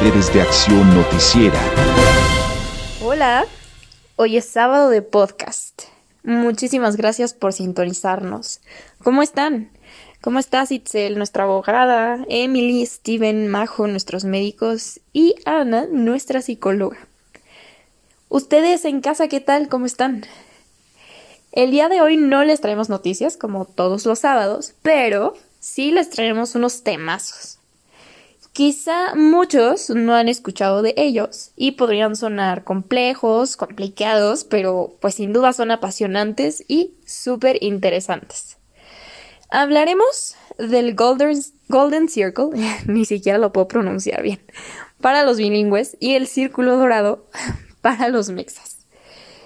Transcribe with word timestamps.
Acción 0.00 0.94
Noticiera. 0.94 1.60
Hola, 3.02 3.46
hoy 4.14 4.36
es 4.36 4.44
sábado 4.44 4.90
de 4.90 5.02
podcast. 5.02 5.82
Muchísimas 6.22 6.96
gracias 6.96 7.34
por 7.34 7.52
sintonizarnos. 7.52 8.60
¿Cómo 9.02 9.22
están? 9.22 9.70
¿Cómo 10.20 10.38
estás, 10.38 10.70
Itzel, 10.70 11.18
nuestra 11.18 11.44
abogada? 11.44 12.24
Emily, 12.28 12.86
Steven, 12.86 13.48
Majo, 13.48 13.88
nuestros 13.88 14.24
médicos 14.24 15.00
y 15.12 15.34
Ana, 15.44 15.86
nuestra 15.90 16.42
psicóloga. 16.42 16.98
Ustedes 18.28 18.84
en 18.84 19.00
casa, 19.00 19.26
¿qué 19.26 19.40
tal? 19.40 19.68
¿Cómo 19.68 19.84
están? 19.84 20.24
El 21.50 21.72
día 21.72 21.88
de 21.88 22.02
hoy 22.02 22.16
no 22.16 22.44
les 22.44 22.60
traemos 22.60 22.88
noticias 22.88 23.36
como 23.36 23.64
todos 23.64 24.06
los 24.06 24.20
sábados, 24.20 24.74
pero 24.80 25.34
sí 25.58 25.90
les 25.90 26.08
traemos 26.08 26.54
unos 26.54 26.84
temazos. 26.84 27.57
Quizá 28.58 29.14
muchos 29.14 29.88
no 29.88 30.16
han 30.16 30.28
escuchado 30.28 30.82
de 30.82 30.92
ellos 30.96 31.52
y 31.54 31.70
podrían 31.70 32.16
sonar 32.16 32.64
complejos, 32.64 33.56
complicados, 33.56 34.42
pero 34.42 34.96
pues 35.00 35.14
sin 35.14 35.32
duda 35.32 35.52
son 35.52 35.70
apasionantes 35.70 36.64
y 36.66 36.94
súper 37.06 37.62
interesantes. 37.62 38.56
Hablaremos 39.48 40.34
del 40.58 40.96
Golden, 40.96 41.40
Golden 41.68 42.08
Circle, 42.08 42.48
ni 42.88 43.04
siquiera 43.04 43.38
lo 43.38 43.52
puedo 43.52 43.68
pronunciar 43.68 44.22
bien, 44.22 44.40
para 45.00 45.22
los 45.22 45.36
bilingües 45.36 45.96
y 46.00 46.14
el 46.14 46.26
Círculo 46.26 46.78
Dorado 46.78 47.26
para 47.80 48.08
los 48.08 48.28
mexas. 48.28 48.78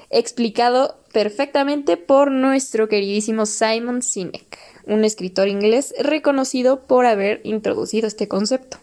Explicado 0.08 1.02
perfectamente 1.12 1.98
por 1.98 2.30
nuestro 2.30 2.88
queridísimo 2.88 3.44
Simon 3.44 4.00
Sinek, 4.00 4.58
un 4.86 5.04
escritor 5.04 5.48
inglés 5.48 5.94
reconocido 5.98 6.80
por 6.84 7.04
haber 7.04 7.42
introducido 7.44 8.08
este 8.08 8.26
concepto. 8.26 8.78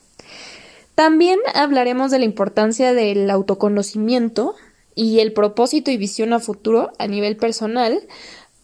También 0.99 1.39
hablaremos 1.55 2.11
de 2.11 2.19
la 2.19 2.25
importancia 2.25 2.93
del 2.93 3.29
autoconocimiento 3.29 4.57
y 4.95 5.21
el 5.21 5.31
propósito 5.31 5.91
y 5.91 5.95
visión 5.95 6.33
a 6.33 6.41
futuro 6.41 6.91
a 6.99 7.07
nivel 7.07 7.37
personal, 7.37 8.05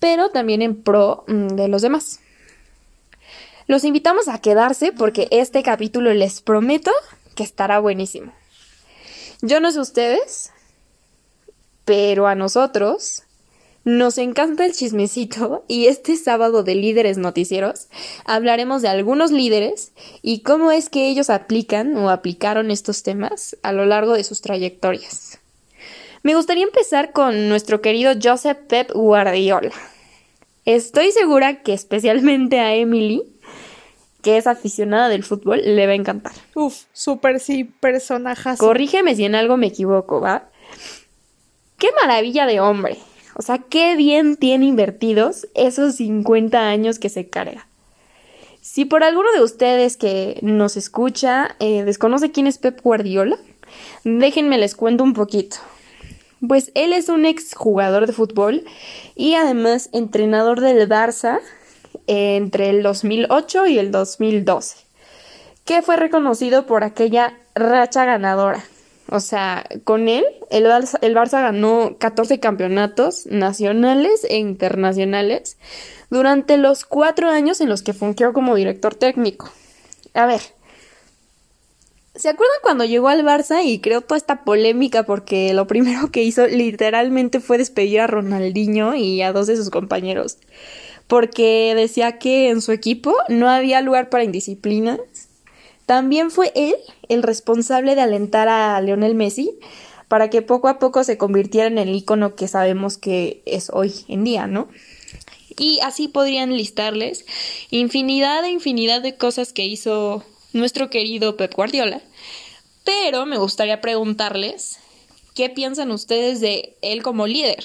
pero 0.02 0.32
también 0.32 0.62
en 0.62 0.84
pro 0.84 1.24
mm, 1.30 1.56
de 1.56 1.70
los 1.70 1.82
demás. 1.82 2.20
Los 3.68 3.86
invitamos 3.86 4.28
a 4.28 4.42
quedarse 4.42 4.92
porque 4.92 5.30
este 5.32 5.64
capítulo 5.64 6.14
les 6.14 6.42
prometo 6.42 6.92
que 7.36 7.44
estará 7.44 7.80
buenísimo. 7.80 8.34
Yo 9.42 9.62
no 9.62 9.72
sé 9.72 9.80
ustedes, 9.80 10.52
pero 11.86 12.28
a 12.28 12.36
nosotros 12.36 13.24
nos 13.86 14.18
encanta 14.18 14.66
el 14.66 14.74
chismecito 14.74 15.64
y 15.68 15.86
este 15.86 16.18
sábado 16.18 16.64
de 16.64 16.74
líderes 16.74 17.20
noticieros 17.20 17.88
hablaremos 18.26 18.82
de 18.82 18.88
algunos 18.88 19.32
líderes 19.32 19.94
y 20.24 20.40
cómo 20.42 20.72
es 20.72 20.90
que 20.90 21.08
ellos 21.08 21.30
aplican 21.30 21.96
o 21.96 22.10
aplicaron 22.10 22.72
estos 22.72 23.04
temas 23.04 23.56
a 23.62 23.72
lo 23.72 23.86
largo 23.86 24.14
de 24.14 24.24
sus 24.24 24.42
trayectorias. 24.42 25.40
Me 26.24 26.34
gustaría 26.34 26.64
empezar 26.64 27.12
con 27.12 27.48
nuestro 27.48 27.82
querido 27.82 28.14
Joseph 28.22 28.58
Pep 28.68 28.92
Guardiola. 28.92 29.72
Estoy 30.66 31.12
segura 31.12 31.62
que 31.62 31.74
especialmente 31.74 32.60
a 32.60 32.74
Emily, 32.74 33.22
que 34.24 34.38
es 34.38 34.48
aficionada 34.48 35.10
del 35.10 35.24
fútbol, 35.24 35.62
le 35.64 35.86
va 35.86 35.92
a 35.92 35.96
encantar. 35.96 36.34
Uf, 36.56 36.86
súper 36.92 37.40
sí, 37.40 37.66
personajes. 37.66 38.58
Corrígeme 38.58 39.16
si 39.16 39.26
en 39.26 39.36
algo 39.36 39.58
me 39.58 39.68
equivoco, 39.68 40.22
¿va? 40.22 40.50
¡Qué 41.78 41.90
maravilla 42.02 42.48
de 42.48 42.60
hombre! 42.60 42.98
O 43.36 43.42
sea, 43.42 43.58
qué 43.58 43.96
bien 43.98 44.38
tiene 44.38 44.66
invertidos 44.66 45.48
esos 45.56 45.96
50 45.96 46.58
años 46.58 47.00
que 47.00 47.10
se 47.10 47.28
carga. 47.28 47.68
Si 48.62 48.86
por 48.86 49.04
alguno 49.04 49.32
de 49.34 49.44
ustedes 49.44 49.98
que 49.98 50.40
nos 50.42 50.78
escucha 50.78 51.56
eh, 51.60 51.84
desconoce 51.84 52.32
quién 52.32 52.48
es 52.48 52.58
Pep 52.58 52.82
Guardiola, 52.82 53.38
déjenme 54.06 54.58
les 54.58 54.74
cuento 54.74 55.04
un 55.04 55.14
poquito. 55.14 55.58
Pues 56.48 56.72
él 56.76 56.94
es 56.94 57.10
un 57.10 57.26
ex 57.26 57.54
jugador 57.56 58.08
de 58.08 58.14
fútbol 58.14 58.64
y 59.16 59.36
además 59.36 59.90
entrenador 59.92 60.62
del 60.62 60.88
Barça 60.88 61.40
entre 62.08 62.70
el 62.70 62.84
2008 62.84 63.68
y 63.68 63.80
el 63.80 63.92
2012, 63.92 64.78
que 65.66 65.82
fue 65.82 65.98
reconocido 65.98 66.66
por 66.66 66.84
aquella 66.84 67.38
racha 67.54 68.06
ganadora 68.06 68.64
o 69.10 69.20
sea, 69.20 69.68
con 69.84 70.10
él, 70.10 70.26
el 70.50 70.66
Barça, 70.66 70.98
el 71.02 71.16
Barça 71.16 71.42
ganó 71.42 71.98
14 72.00 72.40
campeonatos 72.40 73.28
nacionales 73.28 74.26
e 74.28 74.38
internacionales 74.38 75.58
durante 76.10 76.58
los 76.58 76.86
cuatro 76.86 77.30
años 77.30 77.62
en 77.62 77.70
los 77.70 77.84
que 77.84 77.94
fungió 77.94 78.34
como 78.34 78.56
director 78.56 78.96
técnico. 78.96 79.52
A 80.16 80.26
ver, 80.26 80.42
¿se 82.16 82.30
acuerdan 82.30 82.58
cuando 82.64 82.84
llegó 82.84 83.10
al 83.10 83.24
Barça 83.24 83.64
y 83.64 83.80
creó 83.80 84.02
toda 84.02 84.18
esta 84.18 84.44
polémica 84.44 85.04
porque 85.04 85.54
lo 85.54 85.68
primero 85.68 86.10
que 86.12 86.24
hizo 86.24 86.48
literalmente 86.48 87.40
fue 87.40 87.60
despedir 87.60 88.00
a 88.02 88.08
Ronaldinho 88.08 88.96
y 88.96 89.22
a 89.22 89.34
dos 89.34 89.46
de 89.46 89.56
sus 89.56 89.70
compañeros? 89.70 90.40
Porque 91.06 91.74
decía 91.76 92.18
que 92.18 92.50
en 92.50 92.62
su 92.62 92.72
equipo 92.72 93.16
no 93.30 93.48
había 93.50 93.82
lugar 93.82 94.10
para 94.10 94.24
indisciplinas 94.24 95.00
también 95.86 96.32
fue 96.32 96.52
él 96.56 96.76
el 97.10 97.24
responsable 97.24 97.96
de 97.96 98.02
alentar 98.02 98.48
a 98.48 98.80
Lionel 98.82 99.16
Messi 99.16 99.52
para 100.08 100.30
que 100.30 100.42
poco 100.42 100.68
a 100.68 100.80
poco 100.80 101.04
se 101.04 101.18
convirtiera 101.18 101.68
en 101.68 101.78
el 101.78 101.96
icono 101.96 102.36
que 102.36 102.48
sabemos 102.48 102.98
que 102.98 103.42
es 103.46 103.70
hoy 103.72 103.94
en 104.08 104.24
día, 104.24 104.48
¿no? 104.48 104.68
Y 105.58 105.80
así 105.82 106.08
podrían 106.08 106.56
listarles 106.56 107.26
infinidad 107.70 108.44
e 108.44 108.50
infinidad 108.50 109.02
de 109.02 109.16
cosas 109.16 109.54
que 109.54 109.66
hizo 109.66 110.24
nuestro 110.54 110.90
querido 110.90 111.38
Pep 111.38 111.54
Guardiola. 111.54 112.02
Pero 112.84 113.26
me 113.26 113.38
gustaría 113.38 113.82
preguntarles, 113.82 114.80
¿qué 115.34 115.50
piensan 115.50 115.92
ustedes 115.92 116.40
de 116.40 116.76
él 116.82 117.04
como 117.04 117.26
líder? 117.26 117.64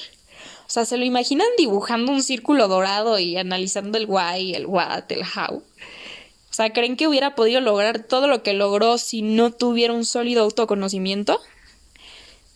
O 0.66 0.72
sea, 0.72 0.84
¿se 0.84 0.96
lo 0.96 1.04
imaginan 1.04 1.48
dibujando 1.58 2.12
un 2.12 2.22
círculo 2.22 2.68
dorado 2.68 3.18
y 3.18 3.36
analizando 3.36 3.98
el 3.98 4.06
why, 4.06 4.54
el 4.54 4.66
what, 4.66 5.10
el 5.10 5.22
how? 5.22 5.62
O 6.50 6.52
sea, 6.52 6.72
¿creen 6.72 6.96
que 6.96 7.06
hubiera 7.06 7.36
podido 7.36 7.60
lograr 7.60 8.02
todo 8.02 8.26
lo 8.26 8.42
que 8.42 8.54
logró 8.54 8.98
si 8.98 9.22
no 9.22 9.52
tuviera 9.52 9.92
un 9.92 10.04
sólido 10.04 10.42
autoconocimiento? 10.42 11.40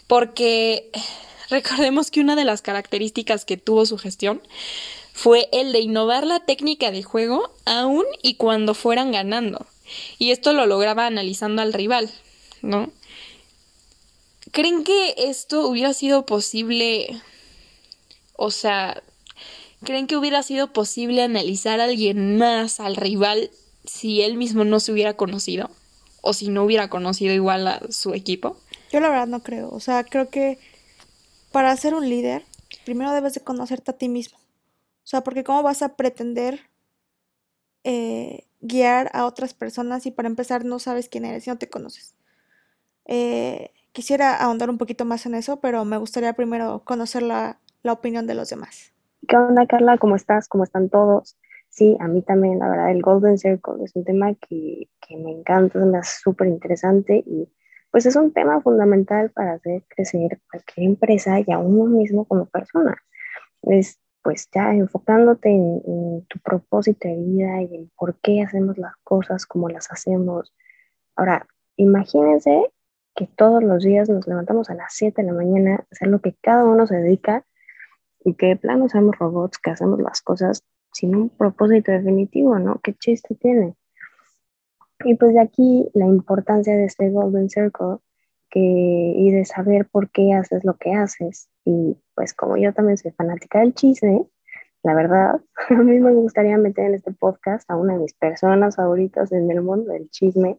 Porque 0.09 0.91
recordemos 1.49 2.11
que 2.11 2.21
una 2.21 2.35
de 2.35 2.45
las 2.45 2.61
características 2.61 3.45
que 3.45 3.57
tuvo 3.57 3.87
su 3.87 3.97
gestión 3.97 4.43
fue 5.13 5.49
el 5.53 5.73
de 5.73 5.79
innovar 5.79 6.27
la 6.27 6.41
técnica 6.41 6.91
de 6.91 7.05
juego 7.05 7.55
aún 7.67 8.05
y 8.21 8.35
cuando 8.35 8.75
fueran 8.75 9.13
ganando. 9.13 9.65
Y 10.19 10.33
esto 10.33 10.53
lo 10.53 10.67
lograba 10.67 11.07
analizando 11.07 11.63
al 11.63 11.73
rival, 11.73 12.11
¿no? 12.63 12.91
¿Creen 14.51 14.83
que 14.83 15.15
esto 15.19 15.69
hubiera 15.69 15.95
sido 15.95 16.27
posible? 16.27 17.21
O 18.35 18.51
sea, 18.51 19.05
¿creen 19.85 20.09
que 20.09 20.17
hubiera 20.17 20.43
sido 20.43 20.73
posible 20.73 21.23
analizar 21.23 21.81
a 21.81 21.85
alguien 21.85 22.39
más 22.39 22.81
al 22.81 22.97
rival 22.97 23.51
si 23.85 24.23
él 24.23 24.37
mismo 24.37 24.65
no 24.65 24.81
se 24.81 24.93
hubiera 24.93 25.15
conocido 25.15 25.71
o 26.23 26.33
si 26.33 26.49
no 26.49 26.65
hubiera 26.65 26.89
conocido 26.89 27.35
igual 27.35 27.67
a 27.69 27.81
su 27.91 28.15
equipo? 28.15 28.57
Yo 28.91 29.01
la 29.01 29.09
verdad 29.09 29.27
no 29.27 29.43
creo. 29.43 29.71
O 29.71 29.81
sea, 29.81 30.05
creo 30.05 30.31
que 30.31 30.59
para 31.53 31.77
ser 31.77 31.95
un 31.95 32.09
líder, 32.09 32.45
primero 32.85 33.13
debes 33.13 33.35
de 33.35 33.41
conocerte 33.41 33.91
a 33.91 33.99
ti 33.99 34.09
mismo. 34.09 34.39
O 34.39 35.07
sea, 35.07 35.23
porque 35.23 35.45
cómo 35.45 35.63
vas 35.63 35.83
a 35.83 35.97
pretender 35.97 36.61
eh, 37.85 38.47
guiar 38.61 39.11
a 39.13 39.27
otras 39.27 39.53
personas 39.53 40.07
y 40.07 40.11
para 40.11 40.29
empezar 40.29 40.65
no 40.65 40.79
sabes 40.79 41.09
quién 41.09 41.27
eres 41.27 41.47
y 41.47 41.51
no 41.51 41.59
te 41.59 41.69
conoces. 41.69 42.15
Eh, 43.05 43.71
quisiera 43.93 44.35
ahondar 44.37 44.71
un 44.71 44.79
poquito 44.79 45.05
más 45.05 45.27
en 45.27 45.35
eso, 45.35 45.61
pero 45.61 45.85
me 45.85 45.99
gustaría 45.99 46.33
primero 46.33 46.83
conocer 46.85 47.23
la, 47.23 47.59
la 47.83 47.93
opinión 47.93 48.27
de 48.27 48.35
los 48.35 48.49
demás. 48.49 48.93
¿Qué 49.29 49.37
onda, 49.37 49.67
Carla? 49.67 49.99
¿Cómo 49.99 50.17
estás? 50.17 50.49
¿Cómo 50.49 50.65
están 50.65 50.89
todos? 50.89 51.37
Sí, 51.75 51.97
a 51.99 52.07
mí 52.07 52.23
también, 52.23 52.61
la 52.61 52.69
verdad, 52.69 52.93
el 52.93 53.03
Golden 53.03 53.37
Circle 53.37 53.83
es 53.83 53.97
un 53.97 54.05
tema 54.05 54.33
que, 54.35 54.89
que 55.01 55.17
me 55.17 55.33
encanta, 55.33 55.81
es 55.99 56.21
súper 56.23 56.47
interesante 56.47 57.25
y 57.27 57.53
pues 57.91 58.07
es 58.07 58.15
un 58.15 58.33
tema 58.33 58.61
fundamental 58.61 59.33
para 59.33 59.55
hacer 59.55 59.83
crecer 59.89 60.41
cualquier 60.49 60.87
empresa 60.87 61.41
y 61.41 61.51
a 61.51 61.59
uno 61.59 61.87
mismo 61.87 62.27
como 62.27 62.47
persona. 62.47 62.97
Es 63.63 63.99
pues 64.23 64.49
ya 64.55 64.73
enfocándote 64.73 65.49
en, 65.49 65.83
en, 65.85 66.27
tu 66.27 66.39
propósito 66.39 67.09
de 67.09 67.17
vida 67.17 67.63
y 67.63 67.75
en 67.75 67.91
por 67.97 68.21
qué 68.21 68.43
hacemos 68.43 68.79
las 68.79 68.95
cosas 69.03 69.45
como 69.45 69.69
las 69.69 69.91
hacemos. 69.91 70.55
Ahora, 71.17 71.49
imagínense 71.77 72.71
que 73.17 73.27
todos 73.27 73.65
los 73.65 73.83
días 73.83 74.09
nos 74.09 74.29
levantamos 74.29 74.71
a 74.71 74.75
las 74.75 74.95
7 74.95 75.23
de 75.23 75.27
la 75.27 75.35
mañana 75.35 75.85
hacer 75.91 76.07
lo 76.07 76.21
que 76.21 76.37
cada 76.41 76.65
uno 76.67 76.87
se 76.87 76.99
dedica 76.99 77.45
y 78.25 78.35
que 78.35 78.47
de 78.47 78.57
plano 78.57 78.89
somos 78.89 79.19
robots, 79.19 79.59
que 79.59 79.73
hacemos 79.73 80.01
las 80.01 80.23
cosas 80.23 80.65
sin 80.95 81.15
un 81.17 81.29
propósito 81.29 81.93
definitivo, 81.93 82.59
¿no? 82.59 82.81
¿Qué 82.83 82.95
chiste 82.95 83.35
tiene? 83.35 83.75
Y 85.05 85.17
pues 85.17 85.35
de 85.35 85.41
aquí 85.41 85.91
la 85.93 86.07
importancia 86.07 86.75
de 86.77 86.85
este 86.85 87.11
Golden 87.11 87.51
Circle 87.51 87.99
que, 88.49 88.61
y 88.61 89.33
de 89.33 89.45
saber 89.45 89.87
por 89.91 90.11
qué 90.11 90.33
haces 90.33 90.65
lo 90.65 90.77
que 90.77 90.95
haces. 90.95 91.49
Y 91.65 91.97
pues 92.15 92.33
como 92.33 92.57
yo 92.57 92.73
también 92.73 92.97
soy 92.97 93.11
fanática 93.11 93.61
del 93.61 93.75
chisme, 93.75 94.25
la 94.85 94.95
verdad, 94.95 95.41
a 95.71 95.75
mí 95.75 95.99
me 95.99 96.13
gustaría 96.13 96.57
meter 96.57 96.87
en 96.87 96.95
este 96.95 97.13
podcast 97.13 97.69
a 97.71 97.77
una 97.77 97.95
de 97.95 98.01
mis 98.01 98.15
personas 98.15 98.77
favoritas 98.77 99.33
en 99.33 99.51
el 99.51 99.63
mundo 99.63 99.93
del 99.93 100.09
chisme, 100.11 100.59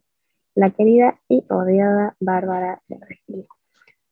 la 0.54 0.72
querida 0.72 1.20
y 1.30 1.46
odiada 1.50 2.16
Bárbara 2.20 2.82
de 2.88 2.98
Regil. 3.00 3.48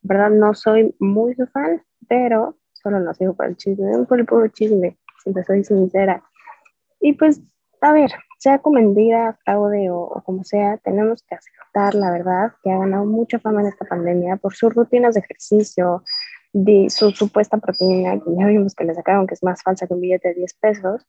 verdad 0.02 0.30
no 0.30 0.54
soy 0.54 0.96
muy 1.00 1.36
su 1.36 1.48
fan, 1.48 1.84
pero 2.08 2.58
solo 2.74 3.00
lo 3.00 3.14
sigo 3.14 3.34
por 3.34 3.48
el 3.48 3.58
chisme, 3.58 4.06
por 4.06 4.20
el 4.20 4.26
puro 4.26 4.48
chisme, 4.50 4.98
te 5.32 5.44
soy 5.44 5.64
sincera. 5.64 6.24
Y 7.00 7.14
pues, 7.14 7.42
a 7.82 7.94
ver, 7.94 8.12
sea 8.40 8.60
como 8.60 8.80
mentira, 8.80 9.38
fraude 9.44 9.90
o, 9.90 10.00
o, 10.00 10.22
como 10.24 10.44
sea, 10.44 10.78
tenemos 10.78 11.24
que 11.24 11.36
aceptar 11.36 11.96
la 11.96 12.12
verdad 12.12 12.54
que 12.64 12.72
ha 12.72 12.78
ganado 12.78 13.06
mucha 13.06 13.40
fama 13.40 13.62
en 13.62 13.68
esta 13.68 13.86
pandemia 13.86 14.38
por 14.38 14.54
sus 14.54 14.74
rutinas 14.74 15.14
de 15.14 15.22
ejercicio, 15.22 16.04
de 16.54 16.90
su 16.90 17.12
supuesta 17.12 17.58
proteína, 17.58 18.20
que 18.20 18.36
ya 18.38 18.46
vimos 18.46 18.76
que 18.76 18.86
le 18.86 18.94
sacaron 18.94 19.28
que 19.28 19.34
es 19.34 19.44
más 19.44 19.62
falsa 19.64 19.88
que 19.88 19.94
un 19.94 20.02
billete 20.02 20.30
de 20.30 20.36
10 20.36 20.54
pesos. 20.56 21.06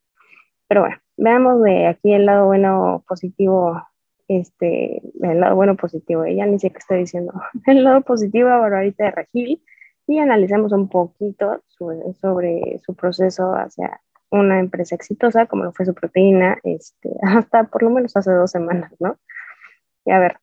Pero 0.69 0.81
bueno, 0.83 0.97
veamos 1.17 1.63
de 1.63 1.87
aquí 1.87 2.13
el 2.15 2.27
lado 2.27 2.47
bueno 2.47 3.05
positivo, 3.07 3.81
este, 4.27 5.03
el 5.23 5.41
lado 5.41 5.55
bueno 5.55 5.77
positivo, 5.77 6.25
ella 6.25 6.47
ni 6.47 6.59
sé 6.59 6.71
qué 6.71 6.79
estoy 6.79 6.99
diciendo, 7.01 7.33
el 7.67 7.85
lado 7.85 8.01
positivo 8.01 8.49
a 8.49 8.59
Barbarita 8.59 9.05
de 9.05 9.11
Regil 9.11 9.63
y 10.07 10.19
analicemos 10.19 10.73
un 10.73 10.89
poquito 10.89 11.63
sobre, 11.67 12.79
su 12.81 12.95
proceso 12.95 13.55
hacia 13.55 14.01
una 14.31 14.61
empresa 14.61 14.95
exitosa, 14.95 15.47
como 15.47 15.65
lo 15.65 15.73
fue 15.73 15.87
su 15.87 15.95
proteína, 15.95 16.59
este, 16.63 17.11
hasta 17.23 17.65
por 17.65 17.83
lo 17.83 17.91
menos 17.91 18.17
hace 18.17 18.33
dos 18.33 18.51
semanas, 18.51 18.93
¿no? 18.99 19.19
Y 20.05 20.13
a 20.13 20.19
ver, 20.19 20.39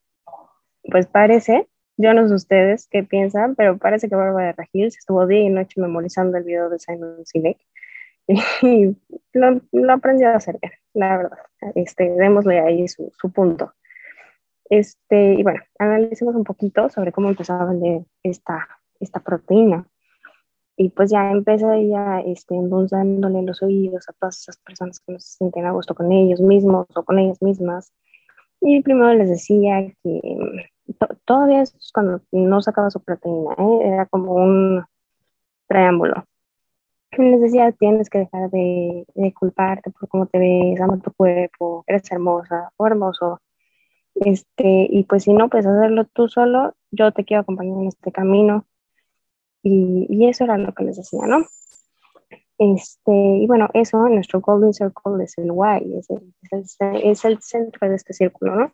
pues 0.83 1.07
parece 1.07 1.67
yo 2.01 2.13
no 2.13 2.27
sé 2.27 2.33
ustedes 2.33 2.87
qué 2.89 3.03
piensan, 3.03 3.55
pero 3.55 3.77
parece 3.77 4.09
que 4.09 4.15
Bárbara 4.15 4.47
de 4.47 4.53
Regil 4.53 4.91
se 4.91 4.99
estuvo 4.99 5.27
día 5.27 5.41
y 5.41 5.49
noche 5.49 5.79
memorizando 5.79 6.37
el 6.37 6.43
video 6.43 6.69
de 6.69 6.79
Simon 6.79 7.25
Sinek 7.25 7.57
y 8.61 8.95
lo, 9.33 9.61
lo, 9.71 9.93
aprendió 9.93 10.29
a 10.29 10.35
hacer 10.35 10.57
bien, 10.61 10.73
la 10.93 11.17
verdad. 11.17 11.37
Este, 11.75 12.09
démosle 12.11 12.59
ahí 12.59 12.87
su, 12.87 13.11
su, 13.15 13.31
punto. 13.31 13.73
Este, 14.69 15.33
y 15.33 15.43
bueno, 15.43 15.61
analicemos 15.79 16.35
un 16.35 16.43
poquito 16.43 16.89
sobre 16.89 17.11
cómo 17.11 17.29
empezó 17.29 17.53
a 17.53 17.65
vender 17.65 18.03
esta, 18.23 18.67
esta 19.01 19.19
proteína. 19.19 19.87
Y 20.77 20.89
pues 20.89 21.11
ya 21.11 21.31
empezó 21.31 21.71
ella 21.73 22.21
este, 22.21 22.55
endulzándole 22.55 23.43
los 23.43 23.61
oídos 23.61 24.07
a 24.09 24.13
todas 24.13 24.39
esas 24.41 24.57
personas 24.57 24.99
que 24.99 25.13
no 25.13 25.19
se 25.19 25.37
sienten 25.37 25.65
a 25.65 25.71
gusto 25.71 25.93
con 25.93 26.11
ellos 26.11 26.41
mismos 26.41 26.87
o 26.95 27.03
con 27.03 27.19
ellas 27.19 27.41
mismas. 27.41 27.93
Y 28.61 28.81
primero 28.81 29.13
les 29.13 29.29
decía 29.29 29.93
que 30.03 30.21
todavía 31.25 31.61
es 31.61 31.75
cuando 31.93 32.21
no 32.31 32.61
sacaba 32.61 32.89
su 32.89 33.01
proteína, 33.01 33.53
¿eh? 33.57 33.79
era 33.83 34.05
como 34.05 34.33
un 34.33 34.85
preámbulo. 35.67 36.25
Les 37.17 37.41
decía, 37.41 37.71
tienes 37.73 38.09
que 38.09 38.19
dejar 38.19 38.49
de, 38.51 39.05
de, 39.15 39.33
culparte 39.33 39.91
por 39.91 40.07
cómo 40.07 40.27
te 40.27 40.39
ves, 40.39 40.79
ama 40.79 40.99
tu 40.99 41.11
cuerpo, 41.11 41.83
eres 41.87 42.09
hermosa 42.11 42.71
o 42.77 42.87
hermoso. 42.87 43.41
Este, 44.15 44.87
y 44.89 45.03
pues 45.03 45.23
si 45.23 45.33
no 45.33 45.49
puedes 45.49 45.67
hacerlo 45.67 46.05
tú 46.05 46.29
solo, 46.29 46.73
yo 46.91 47.11
te 47.11 47.25
quiero 47.25 47.41
acompañar 47.41 47.79
en 47.79 47.87
este 47.87 48.11
camino. 48.11 48.65
Y, 49.63 50.07
y 50.09 50.27
eso 50.27 50.43
era 50.43 50.57
lo 50.57 50.73
que 50.73 50.83
les 50.83 50.97
decía, 50.97 51.25
¿no? 51.25 51.45
Este, 52.57 53.11
y 53.11 53.47
bueno, 53.47 53.69
eso, 53.73 54.07
nuestro 54.07 54.39
Golden 54.39 54.73
Circle 54.73 55.23
es 55.23 55.35
el 55.39 55.49
why, 55.51 55.97
es 55.97 56.09
el, 56.11 56.33
es 56.51 56.77
el, 56.79 56.95
es 57.03 57.25
el 57.25 57.41
centro 57.41 57.89
de 57.89 57.95
este 57.95 58.13
círculo, 58.13 58.55
¿no? 58.55 58.73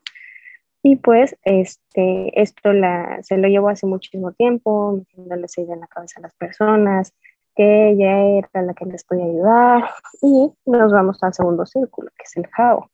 Y 0.83 0.97
pues 0.97 1.37
este, 1.43 2.41
esto 2.41 2.73
la, 2.73 3.23
se 3.23 3.37
lo 3.37 3.47
llevó 3.47 3.69
hace 3.69 3.87
muchísimo 3.87 4.33
tiempo, 4.33 4.93
metiéndole 4.93 5.45
esa 5.45 5.61
idea 5.61 5.75
en 5.75 5.81
la 5.81 5.87
cabeza 5.87 6.19
a 6.19 6.23
las 6.23 6.33
personas, 6.35 7.13
que 7.55 7.91
ella 7.91 8.21
era 8.37 8.61
la 8.61 8.73
que 8.73 8.85
les 8.85 9.03
podía 9.03 9.25
ayudar. 9.25 9.89
Y 10.21 10.51
nos 10.65 10.91
vamos 10.91 11.23
al 11.23 11.33
segundo 11.33 11.65
círculo, 11.65 12.09
que 12.17 12.23
es 12.23 12.37
el 12.37 12.47
how, 12.57 12.89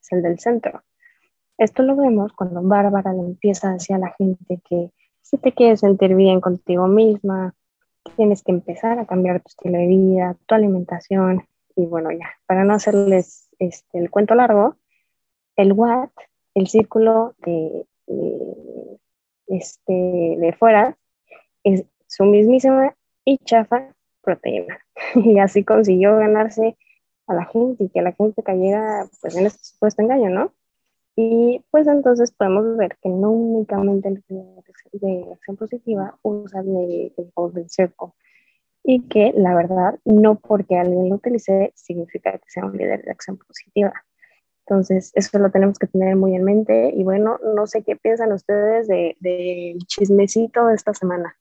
es 0.00 0.12
el 0.12 0.22
del 0.22 0.38
centro. 0.38 0.82
Esto 1.58 1.82
lo 1.82 1.96
vemos 1.96 2.32
cuando 2.32 2.62
Bárbara 2.62 3.12
le 3.12 3.20
empieza 3.20 3.68
a 3.68 3.72
decir 3.74 3.96
a 3.96 3.98
la 3.98 4.14
gente 4.16 4.60
que 4.68 4.92
si 5.28 5.36
te 5.36 5.52
quieres 5.52 5.80
sentir 5.80 6.14
bien 6.14 6.40
contigo 6.40 6.86
misma, 6.86 7.54
tienes 8.16 8.42
que 8.42 8.52
empezar 8.52 8.98
a 8.98 9.04
cambiar 9.04 9.42
tu 9.42 9.48
estilo 9.48 9.76
de 9.76 9.86
vida, 9.86 10.36
tu 10.46 10.54
alimentación. 10.54 11.46
Y 11.76 11.84
bueno, 11.84 12.10
ya, 12.10 12.30
para 12.46 12.64
no 12.64 12.72
hacerles 12.72 13.50
este, 13.58 13.98
el 13.98 14.10
cuento 14.10 14.34
largo, 14.34 14.76
el 15.56 15.72
what 15.72 16.08
el 16.54 16.66
círculo 16.66 17.34
de, 17.38 17.86
este, 19.46 19.92
de 19.92 20.56
fuera 20.58 20.96
es 21.62 21.84
su 22.06 22.24
mismísima 22.24 22.94
y 23.24 23.38
chafa 23.38 23.94
proteína. 24.22 24.78
Y 25.14 25.38
así 25.38 25.62
consiguió 25.62 26.16
ganarse 26.16 26.76
a 27.26 27.34
la 27.34 27.44
gente 27.44 27.84
y 27.84 27.88
que 27.90 28.00
la 28.00 28.12
gente 28.12 28.42
cayera 28.42 29.06
pues, 29.20 29.36
en 29.36 29.46
este 29.46 29.62
supuesto 29.62 30.02
engaño, 30.02 30.30
¿no? 30.30 30.52
Y 31.20 31.64
pues 31.72 31.88
entonces 31.88 32.30
podemos 32.30 32.76
ver 32.76 32.96
que 33.02 33.08
no 33.08 33.32
únicamente 33.32 34.06
el 34.06 34.22
de 34.92 35.32
acción 35.32 35.56
positiva 35.56 36.16
usa 36.22 36.60
el 36.60 37.12
Golden 37.34 37.68
Circle 37.68 38.12
y 38.84 39.02
que 39.08 39.32
la 39.34 39.52
verdad 39.56 39.98
no 40.04 40.36
porque 40.38 40.76
alguien 40.76 41.08
lo 41.08 41.16
utilice 41.16 41.72
significa 41.74 42.38
que 42.38 42.48
sea 42.48 42.66
un 42.66 42.76
líder 42.76 43.02
de 43.02 43.10
acción 43.10 43.36
positiva. 43.36 43.92
Entonces, 44.64 45.10
eso 45.16 45.40
lo 45.40 45.50
tenemos 45.50 45.76
que 45.80 45.88
tener 45.88 46.14
muy 46.14 46.36
en 46.36 46.44
mente. 46.44 46.92
Y 46.94 47.02
bueno, 47.02 47.40
no 47.52 47.66
sé 47.66 47.82
qué 47.82 47.96
piensan 47.96 48.32
ustedes 48.32 48.86
del 48.86 49.16
de, 49.18 49.76
chismecito 49.88 50.68
de 50.68 50.76
esta 50.76 50.94
semana. 50.94 51.36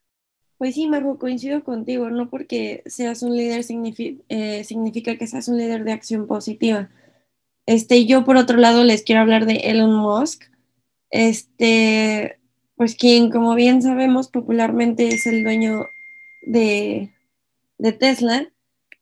Pues 0.58 0.74
sí, 0.74 0.88
Marco, 0.88 1.20
coincido 1.20 1.64
contigo. 1.64 2.10
No 2.10 2.32
porque 2.32 2.82
seas 2.88 3.22
un 3.22 3.38
líder 3.38 3.64
eh, 4.30 4.64
significa 4.64 5.18
que 5.18 5.28
seas 5.28 5.48
un 5.50 5.58
líder 5.60 5.84
de 5.84 5.92
acción 5.92 6.26
positiva. 6.26 6.90
Este, 7.68 8.06
yo, 8.06 8.24
por 8.24 8.38
otro 8.38 8.58
lado, 8.58 8.84
les 8.84 9.04
quiero 9.04 9.22
hablar 9.22 9.46
de 9.46 9.58
Elon 9.58 9.94
Musk. 9.94 10.44
Este, 11.12 12.40
pues 12.76 12.96
quien, 12.96 13.30
como 13.30 13.54
bien 13.56 13.82
sabemos, 13.82 14.30
popularmente 14.30 15.10
es 15.10 15.28
el 15.28 15.44
dueño 15.44 15.86
de, 16.44 17.12
de 17.78 17.92
Tesla. 17.92 18.52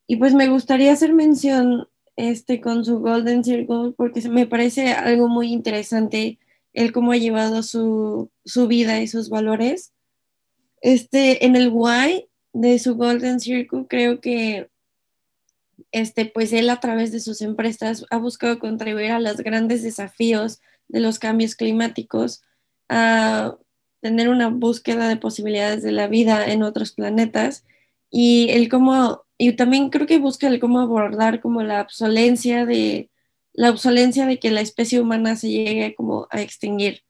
Y 0.08 0.18
pues 0.18 0.34
me 0.34 0.48
gustaría 0.48 0.92
hacer 0.92 1.14
mención 1.14 1.88
este, 2.16 2.60
con 2.60 2.84
su 2.84 3.00
Golden 3.00 3.44
Circle 3.44 3.94
porque 3.96 4.28
me 4.30 4.48
parece 4.48 4.94
algo 4.94 5.28
muy 5.28 5.54
interesante 5.54 6.40
el 6.74 6.92
cómo 6.92 7.12
ha 7.12 7.18
llevado 7.18 7.62
su, 7.62 8.32
su 8.46 8.68
vida 8.68 9.00
y 9.00 9.08
sus 9.08 9.30
valores. 9.30 9.94
Este, 10.82 11.46
en 11.46 11.56
el 11.56 11.70
why 11.72 12.28
de 12.52 12.80
su 12.80 12.96
Golden 12.96 13.40
Circle 13.40 13.86
creo 13.88 14.22
que 14.22 14.70
este, 15.92 16.26
pues 16.26 16.54
él 16.54 16.70
a 16.70 16.80
través 16.80 17.12
de 17.12 17.20
sus 17.20 17.42
empresas 17.42 18.06
ha 18.10 18.18
buscado 18.18 18.60
contribuir 18.60 19.12
a 19.12 19.20
los 19.20 19.38
grandes 19.38 19.84
desafíos 19.84 20.62
de 20.88 21.00
los 21.00 21.20
cambios 21.20 21.56
climáticos, 21.56 22.44
a 22.90 23.56
tener 24.02 24.30
una 24.30 24.50
búsqueda 24.50 25.08
de 25.08 25.18
posibilidades 25.18 25.82
de 25.82 25.92
la 25.92 26.08
vida 26.08 26.46
en 26.46 26.62
otros 26.62 26.92
planetas 26.92 27.66
y 28.12 28.50
el 28.52 28.70
cómo 28.70 29.26
y 29.38 29.54
también 29.54 29.90
creo 29.90 30.08
que 30.08 30.20
busca 30.20 30.48
el 30.48 30.60
cómo 30.60 30.80
abordar 30.80 31.42
como 31.42 31.64
la 31.64 31.82
obsolencia 31.82 32.66
de 32.66 33.10
la 33.54 33.70
obsolencia 33.70 34.26
de 34.26 34.40
que 34.40 34.52
la 34.52 34.62
especie 34.62 35.00
humana 35.02 35.36
se 35.36 35.50
llegue 35.50 35.96
como 35.96 36.28
a 36.30 36.42
extinguir. 36.42 37.04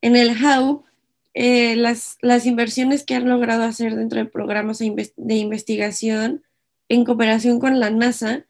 En 0.00 0.16
el 0.16 0.30
How, 0.42 0.84
eh, 1.34 1.76
las, 1.76 2.16
las 2.20 2.46
inversiones 2.46 3.04
que 3.04 3.14
han 3.14 3.28
logrado 3.28 3.64
hacer 3.64 3.94
dentro 3.96 4.18
de 4.18 4.30
programas 4.30 4.78
de 4.78 5.34
investigación 5.34 6.44
en 6.88 7.04
cooperación 7.04 7.58
con 7.58 7.80
la 7.80 7.90
NASA, 7.90 8.44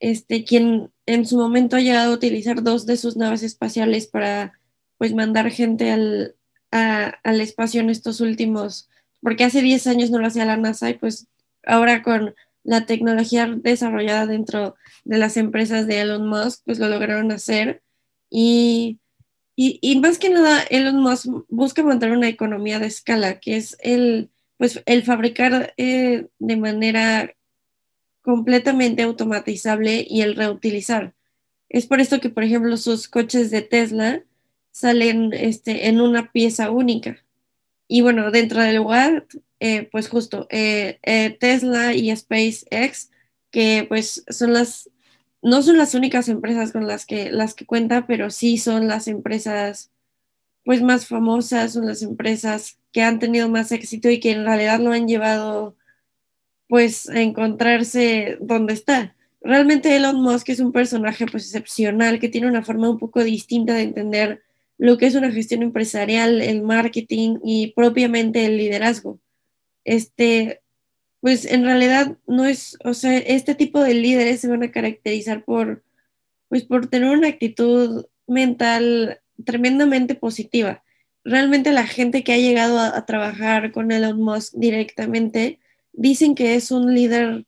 este, 0.00 0.44
quien 0.44 0.90
en 1.06 1.26
su 1.26 1.36
momento 1.36 1.76
ha 1.76 1.80
llegado 1.80 2.12
a 2.12 2.14
utilizar 2.14 2.62
dos 2.62 2.86
de 2.86 2.96
sus 2.96 3.16
naves 3.16 3.42
espaciales 3.42 4.06
para 4.06 4.58
pues 4.98 5.14
mandar 5.14 5.50
gente 5.50 5.90
al, 5.90 6.36
al 6.70 7.40
espacio 7.40 7.80
en 7.80 7.90
estos 7.90 8.20
últimos, 8.20 8.88
porque 9.20 9.44
hace 9.44 9.62
10 9.62 9.86
años 9.86 10.10
no 10.10 10.18
lo 10.18 10.26
hacía 10.26 10.44
la 10.44 10.56
NASA 10.56 10.90
y 10.90 10.94
pues 10.94 11.26
ahora 11.64 12.02
con 12.02 12.34
la 12.64 12.86
tecnología 12.86 13.46
desarrollada 13.46 14.26
dentro 14.26 14.76
de 15.04 15.18
las 15.18 15.36
empresas 15.36 15.86
de 15.86 16.00
Elon 16.00 16.28
Musk, 16.28 16.62
pues 16.64 16.78
lo 16.78 16.88
lograron 16.88 17.32
hacer. 17.32 17.82
Y, 18.30 18.98
y, 19.56 20.00
más 20.00 20.18
que 20.18 20.30
nada, 20.30 20.62
Elon 20.70 21.00
Musk 21.00 21.26
busca 21.48 21.82
mantener 21.82 22.16
una 22.16 22.28
economía 22.28 22.78
de 22.78 22.86
escala, 22.86 23.40
que 23.40 23.56
es 23.56 23.76
el, 23.80 24.30
pues, 24.56 24.82
el 24.86 25.02
fabricar 25.02 25.74
eh, 25.76 26.28
de 26.38 26.56
manera 26.56 27.34
completamente 28.22 29.02
automatizable 29.02 30.06
y 30.08 30.22
el 30.22 30.36
reutilizar. 30.36 31.14
Es 31.68 31.86
por 31.86 32.00
esto 32.00 32.20
que, 32.20 32.30
por 32.30 32.44
ejemplo, 32.44 32.76
sus 32.76 33.08
coches 33.08 33.50
de 33.50 33.62
Tesla 33.62 34.22
salen 34.70 35.32
este, 35.32 35.88
en 35.88 36.00
una 36.00 36.32
pieza 36.32 36.70
única. 36.70 37.24
Y 37.88 38.00
bueno, 38.00 38.30
dentro 38.30 38.62
del 38.62 38.80
WAD 38.80 39.24
eh, 39.64 39.88
pues 39.92 40.08
justo 40.08 40.48
eh, 40.50 40.98
eh, 41.04 41.36
Tesla 41.38 41.94
y 41.94 42.14
SpaceX, 42.16 43.12
que 43.52 43.86
pues 43.88 44.24
son 44.28 44.52
las, 44.54 44.90
no 45.40 45.62
son 45.62 45.78
las 45.78 45.94
únicas 45.94 46.28
empresas 46.28 46.72
con 46.72 46.88
las 46.88 47.06
que, 47.06 47.30
las 47.30 47.54
que 47.54 47.64
cuenta, 47.64 48.08
pero 48.08 48.30
sí 48.30 48.58
son 48.58 48.88
las 48.88 49.06
empresas 49.06 49.92
pues 50.64 50.82
más 50.82 51.06
famosas, 51.06 51.74
son 51.74 51.86
las 51.86 52.02
empresas 52.02 52.78
que 52.90 53.02
han 53.02 53.20
tenido 53.20 53.48
más 53.48 53.70
éxito 53.70 54.10
y 54.10 54.18
que 54.18 54.32
en 54.32 54.44
realidad 54.44 54.80
lo 54.80 54.90
han 54.90 55.06
llevado 55.06 55.76
pues 56.72 57.06
encontrarse 57.10 58.38
donde 58.40 58.72
está. 58.72 59.14
Realmente 59.42 59.94
Elon 59.94 60.22
Musk 60.22 60.48
es 60.48 60.58
un 60.58 60.72
personaje 60.72 61.26
pues 61.26 61.44
excepcional 61.44 62.18
que 62.18 62.30
tiene 62.30 62.46
una 62.48 62.62
forma 62.62 62.88
un 62.88 62.98
poco 62.98 63.22
distinta 63.22 63.74
de 63.74 63.82
entender 63.82 64.42
lo 64.78 64.96
que 64.96 65.04
es 65.04 65.14
una 65.14 65.30
gestión 65.30 65.62
empresarial, 65.62 66.40
el 66.40 66.62
marketing 66.62 67.40
y 67.44 67.74
propiamente 67.76 68.46
el 68.46 68.56
liderazgo. 68.56 69.20
Este, 69.84 70.62
pues 71.20 71.44
en 71.44 71.64
realidad 71.64 72.16
no 72.26 72.46
es, 72.46 72.78
o 72.84 72.94
sea, 72.94 73.18
este 73.18 73.54
tipo 73.54 73.82
de 73.82 73.92
líderes 73.92 74.40
se 74.40 74.48
van 74.48 74.62
a 74.62 74.72
caracterizar 74.72 75.44
por, 75.44 75.84
pues 76.48 76.64
por 76.64 76.86
tener 76.86 77.10
una 77.14 77.28
actitud 77.28 78.06
mental 78.26 79.20
tremendamente 79.44 80.14
positiva. 80.14 80.82
Realmente 81.22 81.70
la 81.70 81.86
gente 81.86 82.24
que 82.24 82.32
ha 82.32 82.38
llegado 82.38 82.78
a 82.78 83.04
trabajar 83.04 83.72
con 83.72 83.92
Elon 83.92 84.22
Musk 84.22 84.54
directamente 84.54 85.58
dicen 85.92 86.34
que 86.34 86.54
es 86.54 86.70
un 86.70 86.94
líder 86.94 87.46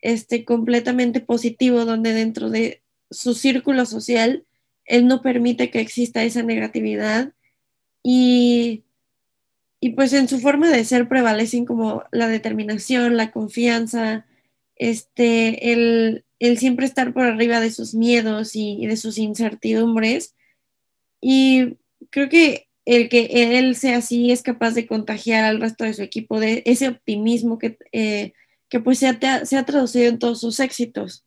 este, 0.00 0.44
completamente 0.44 1.20
positivo, 1.20 1.84
donde 1.84 2.12
dentro 2.12 2.50
de 2.50 2.82
su 3.10 3.34
círculo 3.34 3.86
social, 3.86 4.44
él 4.84 5.06
no 5.06 5.22
permite 5.22 5.70
que 5.70 5.80
exista 5.80 6.22
esa 6.24 6.42
negatividad 6.42 7.32
y, 8.02 8.84
y 9.80 9.90
pues 9.90 10.12
en 10.12 10.28
su 10.28 10.38
forma 10.38 10.70
de 10.70 10.84
ser 10.84 11.08
prevalecen 11.08 11.64
como 11.64 12.04
la 12.12 12.28
determinación, 12.28 13.16
la 13.16 13.32
confianza, 13.32 14.26
este, 14.76 15.72
el, 15.72 16.24
el 16.38 16.58
siempre 16.58 16.86
estar 16.86 17.12
por 17.12 17.24
arriba 17.24 17.60
de 17.60 17.70
sus 17.70 17.94
miedos 17.94 18.54
y, 18.54 18.78
y 18.80 18.86
de 18.86 18.96
sus 18.96 19.18
incertidumbres. 19.18 20.34
Y 21.20 21.78
creo 22.10 22.28
que 22.28 22.65
el 22.86 23.08
que 23.08 23.58
él 23.58 23.74
sea 23.74 23.98
así 23.98 24.30
es 24.30 24.42
capaz 24.42 24.70
de 24.70 24.86
contagiar 24.86 25.44
al 25.44 25.60
resto 25.60 25.84
de 25.84 25.92
su 25.92 26.02
equipo 26.02 26.38
de 26.40 26.62
ese 26.64 26.88
optimismo 26.88 27.58
que, 27.58 27.76
eh, 27.92 28.32
que 28.70 28.80
pues 28.80 29.00
se 29.00 29.08
ha, 29.08 29.44
se 29.44 29.58
ha 29.58 29.66
traducido 29.66 30.08
en 30.08 30.20
todos 30.20 30.40
sus 30.40 30.60
éxitos. 30.60 31.24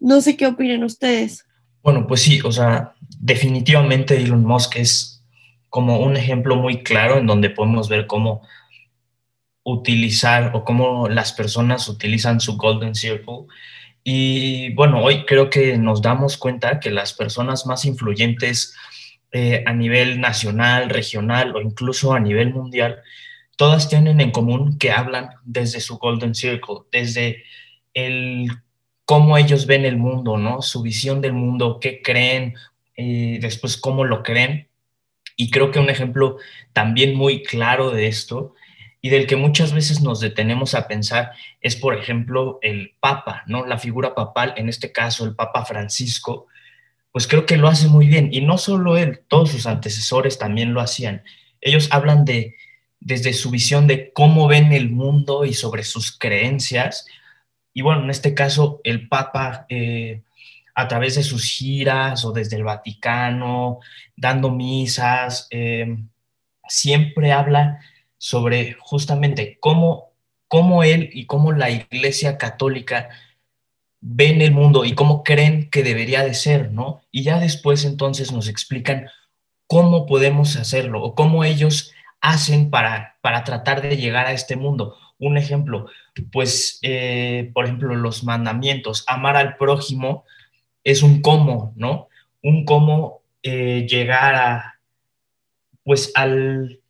No 0.00 0.22
sé 0.22 0.36
qué 0.36 0.46
opinan 0.46 0.82
ustedes. 0.84 1.44
Bueno, 1.82 2.06
pues 2.06 2.22
sí, 2.22 2.40
o 2.42 2.50
sea, 2.50 2.94
definitivamente 3.20 4.16
Elon 4.16 4.44
Musk 4.44 4.76
es 4.76 5.22
como 5.68 6.00
un 6.00 6.16
ejemplo 6.16 6.56
muy 6.56 6.82
claro 6.82 7.18
en 7.18 7.26
donde 7.26 7.50
podemos 7.50 7.90
ver 7.90 8.06
cómo 8.06 8.42
utilizar 9.64 10.52
o 10.54 10.64
cómo 10.64 11.08
las 11.10 11.32
personas 11.32 11.86
utilizan 11.88 12.40
su 12.40 12.56
Golden 12.56 12.94
Circle. 12.94 13.44
Y 14.02 14.72
bueno, 14.72 15.02
hoy 15.02 15.26
creo 15.26 15.50
que 15.50 15.76
nos 15.76 16.00
damos 16.00 16.38
cuenta 16.38 16.80
que 16.80 16.90
las 16.90 17.12
personas 17.12 17.66
más 17.66 17.84
influyentes 17.84 18.74
eh, 19.32 19.62
a 19.66 19.72
nivel 19.72 20.20
nacional, 20.20 20.88
regional 20.88 21.54
o 21.54 21.60
incluso 21.60 22.14
a 22.14 22.20
nivel 22.20 22.52
mundial, 22.54 23.02
todas 23.56 23.88
tienen 23.88 24.20
en 24.20 24.30
común 24.30 24.78
que 24.78 24.90
hablan 24.90 25.30
desde 25.44 25.80
su 25.80 25.98
Golden 25.98 26.34
Circle, 26.34 26.76
desde 26.90 27.44
el 27.92 28.48
cómo 29.04 29.36
ellos 29.36 29.66
ven 29.66 29.84
el 29.84 29.96
mundo, 29.96 30.36
¿no? 30.36 30.62
Su 30.62 30.82
visión 30.82 31.20
del 31.20 31.32
mundo, 31.32 31.78
qué 31.80 32.02
creen, 32.02 32.54
eh, 32.96 33.38
después 33.40 33.76
cómo 33.76 34.04
lo 34.04 34.22
creen. 34.22 34.68
Y 35.36 35.50
creo 35.50 35.70
que 35.70 35.78
un 35.78 35.90
ejemplo 35.90 36.36
también 36.72 37.14
muy 37.14 37.42
claro 37.42 37.90
de 37.90 38.06
esto 38.06 38.54
y 39.00 39.10
del 39.10 39.26
que 39.26 39.36
muchas 39.36 39.72
veces 39.72 40.02
nos 40.02 40.20
detenemos 40.20 40.74
a 40.74 40.88
pensar 40.88 41.32
es, 41.60 41.76
por 41.76 41.94
ejemplo, 41.94 42.58
el 42.62 42.94
Papa, 43.00 43.44
¿no? 43.46 43.64
La 43.66 43.78
figura 43.78 44.14
papal, 44.14 44.54
en 44.56 44.68
este 44.68 44.92
caso 44.92 45.24
el 45.24 45.34
Papa 45.34 45.64
Francisco, 45.64 46.46
pues 47.18 47.26
creo 47.26 47.46
que 47.46 47.56
lo 47.56 47.66
hace 47.66 47.88
muy 47.88 48.06
bien. 48.06 48.28
Y 48.30 48.42
no 48.42 48.58
solo 48.58 48.96
él, 48.96 49.22
todos 49.26 49.50
sus 49.50 49.66
antecesores 49.66 50.38
también 50.38 50.72
lo 50.72 50.80
hacían. 50.80 51.24
Ellos 51.60 51.88
hablan 51.90 52.24
de, 52.24 52.54
desde 53.00 53.32
su 53.32 53.50
visión 53.50 53.88
de 53.88 54.12
cómo 54.12 54.46
ven 54.46 54.72
el 54.72 54.88
mundo 54.88 55.44
y 55.44 55.52
sobre 55.52 55.82
sus 55.82 56.16
creencias. 56.16 57.06
Y 57.74 57.82
bueno, 57.82 58.04
en 58.04 58.10
este 58.10 58.34
caso, 58.34 58.80
el 58.84 59.08
Papa, 59.08 59.66
eh, 59.68 60.22
a 60.76 60.86
través 60.86 61.16
de 61.16 61.24
sus 61.24 61.42
giras 61.42 62.24
o 62.24 62.30
desde 62.30 62.54
el 62.54 62.62
Vaticano, 62.62 63.80
dando 64.14 64.52
misas, 64.52 65.48
eh, 65.50 65.96
siempre 66.68 67.32
habla 67.32 67.80
sobre 68.16 68.76
justamente 68.78 69.58
cómo, 69.58 70.12
cómo 70.46 70.84
él 70.84 71.10
y 71.12 71.26
cómo 71.26 71.50
la 71.50 71.68
Iglesia 71.68 72.38
Católica 72.38 73.08
ven 74.00 74.42
el 74.42 74.52
mundo 74.52 74.84
y 74.84 74.94
cómo 74.94 75.22
creen 75.24 75.70
que 75.70 75.82
debería 75.82 76.24
de 76.24 76.34
ser, 76.34 76.72
¿no? 76.72 77.00
Y 77.10 77.22
ya 77.22 77.38
después 77.38 77.84
entonces 77.84 78.32
nos 78.32 78.48
explican 78.48 79.08
cómo 79.66 80.06
podemos 80.06 80.56
hacerlo 80.56 81.02
o 81.02 81.14
cómo 81.14 81.44
ellos 81.44 81.92
hacen 82.20 82.70
para, 82.70 83.16
para 83.20 83.44
tratar 83.44 83.82
de 83.82 83.96
llegar 83.96 84.26
a 84.26 84.32
este 84.32 84.56
mundo. 84.56 84.96
Un 85.18 85.36
ejemplo, 85.36 85.88
pues, 86.32 86.78
eh, 86.82 87.50
por 87.54 87.64
ejemplo, 87.64 87.94
los 87.94 88.24
mandamientos, 88.24 89.04
amar 89.06 89.36
al 89.36 89.56
prójimo 89.56 90.24
es 90.84 91.02
un 91.02 91.20
cómo, 91.22 91.72
¿no? 91.76 92.08
Un 92.42 92.64
cómo 92.64 93.22
eh, 93.42 93.86
llegar 93.88 94.34
a, 94.36 94.80
pues, 95.82 96.12
al, 96.14 96.80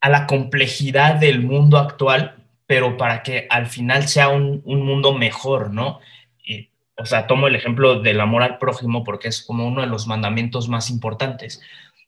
a 0.00 0.08
la 0.08 0.26
complejidad 0.26 1.16
del 1.16 1.40
mundo 1.40 1.78
actual 1.78 2.39
pero 2.70 2.96
para 2.96 3.24
que 3.24 3.48
al 3.50 3.66
final 3.66 4.06
sea 4.06 4.28
un, 4.28 4.62
un 4.64 4.86
mundo 4.86 5.12
mejor, 5.12 5.72
¿no? 5.72 5.98
Y, 6.44 6.70
o 6.96 7.04
sea, 7.04 7.26
tomo 7.26 7.48
el 7.48 7.56
ejemplo 7.56 7.98
del 7.98 8.20
amor 8.20 8.44
al 8.44 8.58
prójimo 8.58 9.02
porque 9.02 9.26
es 9.26 9.42
como 9.42 9.66
uno 9.66 9.80
de 9.80 9.88
los 9.88 10.06
mandamientos 10.06 10.68
más 10.68 10.88
importantes. 10.88 11.60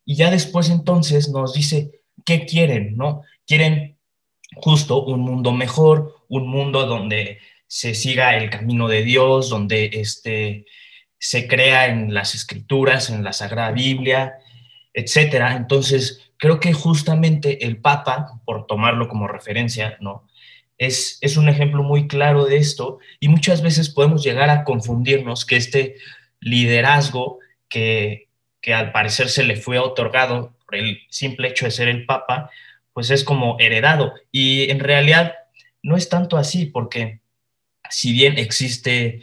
Y 0.04 0.14
ya 0.14 0.31
después 0.31 0.71
entonces 0.71 1.31
nos 1.31 1.52
dice, 1.52 2.02
¿qué 2.25 2.47
quieren, 2.47 2.97
no? 2.97 3.23
Quieren 3.45 3.99
justo 4.54 5.02
un 5.02 5.23
mundo 5.23 5.50
mejor, 5.50 6.14
un 6.28 6.47
mundo 6.47 6.87
donde 6.87 7.40
se 7.66 7.97
siga 7.97 8.37
el 8.37 8.49
camino 8.49 8.87
de 8.87 9.02
Dios, 9.02 9.49
donde 9.49 9.90
este, 9.95 10.66
se 11.19 11.49
crea 11.49 11.88
en 11.88 12.14
las 12.14 12.37
escrituras, 12.37 13.11
en 13.11 13.25
la 13.25 13.33
Sagrada 13.33 13.73
Biblia, 13.73 14.35
etcétera. 14.95 15.57
Entonces, 15.57 16.31
creo 16.37 16.61
que 16.61 16.73
justamente 16.73 17.66
el 17.66 17.78
Papa, 17.78 18.40
por 18.45 18.69
tomarlo 18.69 19.09
como 19.09 19.26
referencia, 19.26 19.97
¿no? 19.99 20.28
Es, 20.87 21.37
un 21.37 21.49
ejemplo 21.49 21.83
muy 21.83 22.09
claro 22.09 22.45
de 22.45 22.57
esto 22.57 22.99
y 23.21 23.29
muchas 23.29 23.62
veces 23.62 23.89
podemos 23.89 24.23
llegar 24.25 24.51
a 24.51 24.65
confundirnos 24.65 25.45
que 25.45 25.57
este 25.57 25.97
liderazgo 26.41 27.39
que, 27.69 28.29
que 28.61 28.75
al 28.75 28.93
parecer 28.93 29.29
se 29.29 29.45
le 29.45 29.57
fue 29.57 29.79
otorgado 29.79 30.57
por 30.65 30.77
el 30.77 31.01
simple 31.09 31.49
hecho 31.49 31.67
de 31.67 31.71
ser 31.71 31.89
el 31.89 32.05
Papa, 32.05 32.51
pues 32.93 33.11
es 33.11 33.25
como 33.25 33.57
heredado. 33.61 34.15
Y 34.31 34.71
en 34.71 34.81
realidad 34.81 35.35
no 35.83 35.97
es 35.97 36.09
tanto 36.09 36.37
así, 36.37 36.67
porque 36.67 37.21
si 37.89 38.12
bien 38.12 38.39
existe 38.39 39.23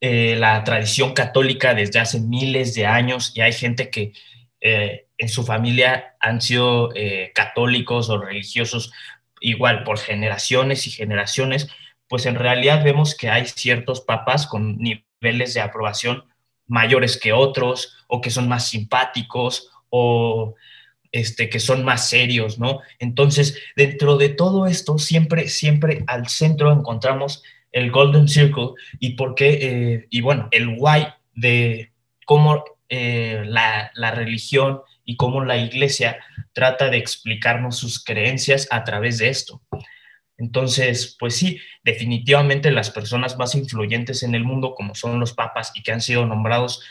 eh, 0.00 0.36
la 0.36 0.64
tradición 0.64 1.12
católica 1.12 1.74
desde 1.74 2.00
hace 2.00 2.20
miles 2.20 2.74
de 2.74 2.86
años 2.86 3.32
y 3.36 3.40
hay 3.40 3.52
gente 3.52 3.90
que 3.90 4.12
eh, 4.60 5.06
en 5.18 5.28
su 5.28 5.44
familia 5.44 6.16
han 6.18 6.40
sido 6.40 6.94
eh, 6.94 7.30
católicos 7.34 8.08
o 8.08 8.18
religiosos 8.18 8.92
igual 9.42 9.84
por 9.84 9.98
generaciones 9.98 10.86
y 10.86 10.90
generaciones, 10.90 11.68
pues 12.08 12.26
en 12.26 12.36
realidad 12.36 12.84
vemos 12.84 13.14
que 13.14 13.28
hay 13.28 13.46
ciertos 13.46 14.00
papas 14.00 14.46
con 14.46 14.78
niveles 14.78 15.54
de 15.54 15.60
aprobación 15.60 16.24
mayores 16.66 17.18
que 17.18 17.32
otros 17.32 17.96
o 18.06 18.20
que 18.20 18.30
son 18.30 18.48
más 18.48 18.68
simpáticos 18.68 19.70
o 19.90 20.54
este, 21.12 21.50
que 21.50 21.60
son 21.60 21.84
más 21.84 22.08
serios, 22.08 22.58
¿no? 22.58 22.80
Entonces, 22.98 23.58
dentro 23.76 24.16
de 24.16 24.30
todo 24.30 24.66
esto, 24.66 24.98
siempre, 24.98 25.48
siempre 25.48 26.04
al 26.06 26.28
centro 26.28 26.72
encontramos 26.72 27.42
el 27.72 27.90
Golden 27.90 28.28
Circle 28.28 28.70
y 28.98 29.10
por 29.10 29.34
qué, 29.34 29.58
eh, 29.60 30.06
y 30.08 30.22
bueno, 30.22 30.48
el 30.50 30.76
why 30.78 31.06
de 31.34 31.92
cómo 32.24 32.64
eh, 32.88 33.42
la, 33.46 33.90
la 33.94 34.10
religión 34.12 34.80
y 35.04 35.16
cómo 35.16 35.44
la 35.44 35.56
iglesia 35.56 36.18
trata 36.52 36.88
de 36.90 36.98
explicarnos 36.98 37.76
sus 37.76 38.02
creencias 38.02 38.68
a 38.70 38.84
través 38.84 39.18
de 39.18 39.28
esto. 39.28 39.62
Entonces, 40.38 41.16
pues 41.18 41.36
sí, 41.36 41.60
definitivamente 41.84 42.70
las 42.70 42.90
personas 42.90 43.36
más 43.36 43.54
influyentes 43.54 44.22
en 44.22 44.34
el 44.34 44.44
mundo, 44.44 44.74
como 44.74 44.94
son 44.94 45.20
los 45.20 45.32
papas 45.32 45.72
y 45.74 45.82
que 45.82 45.92
han 45.92 46.00
sido 46.00 46.26
nombrados 46.26 46.82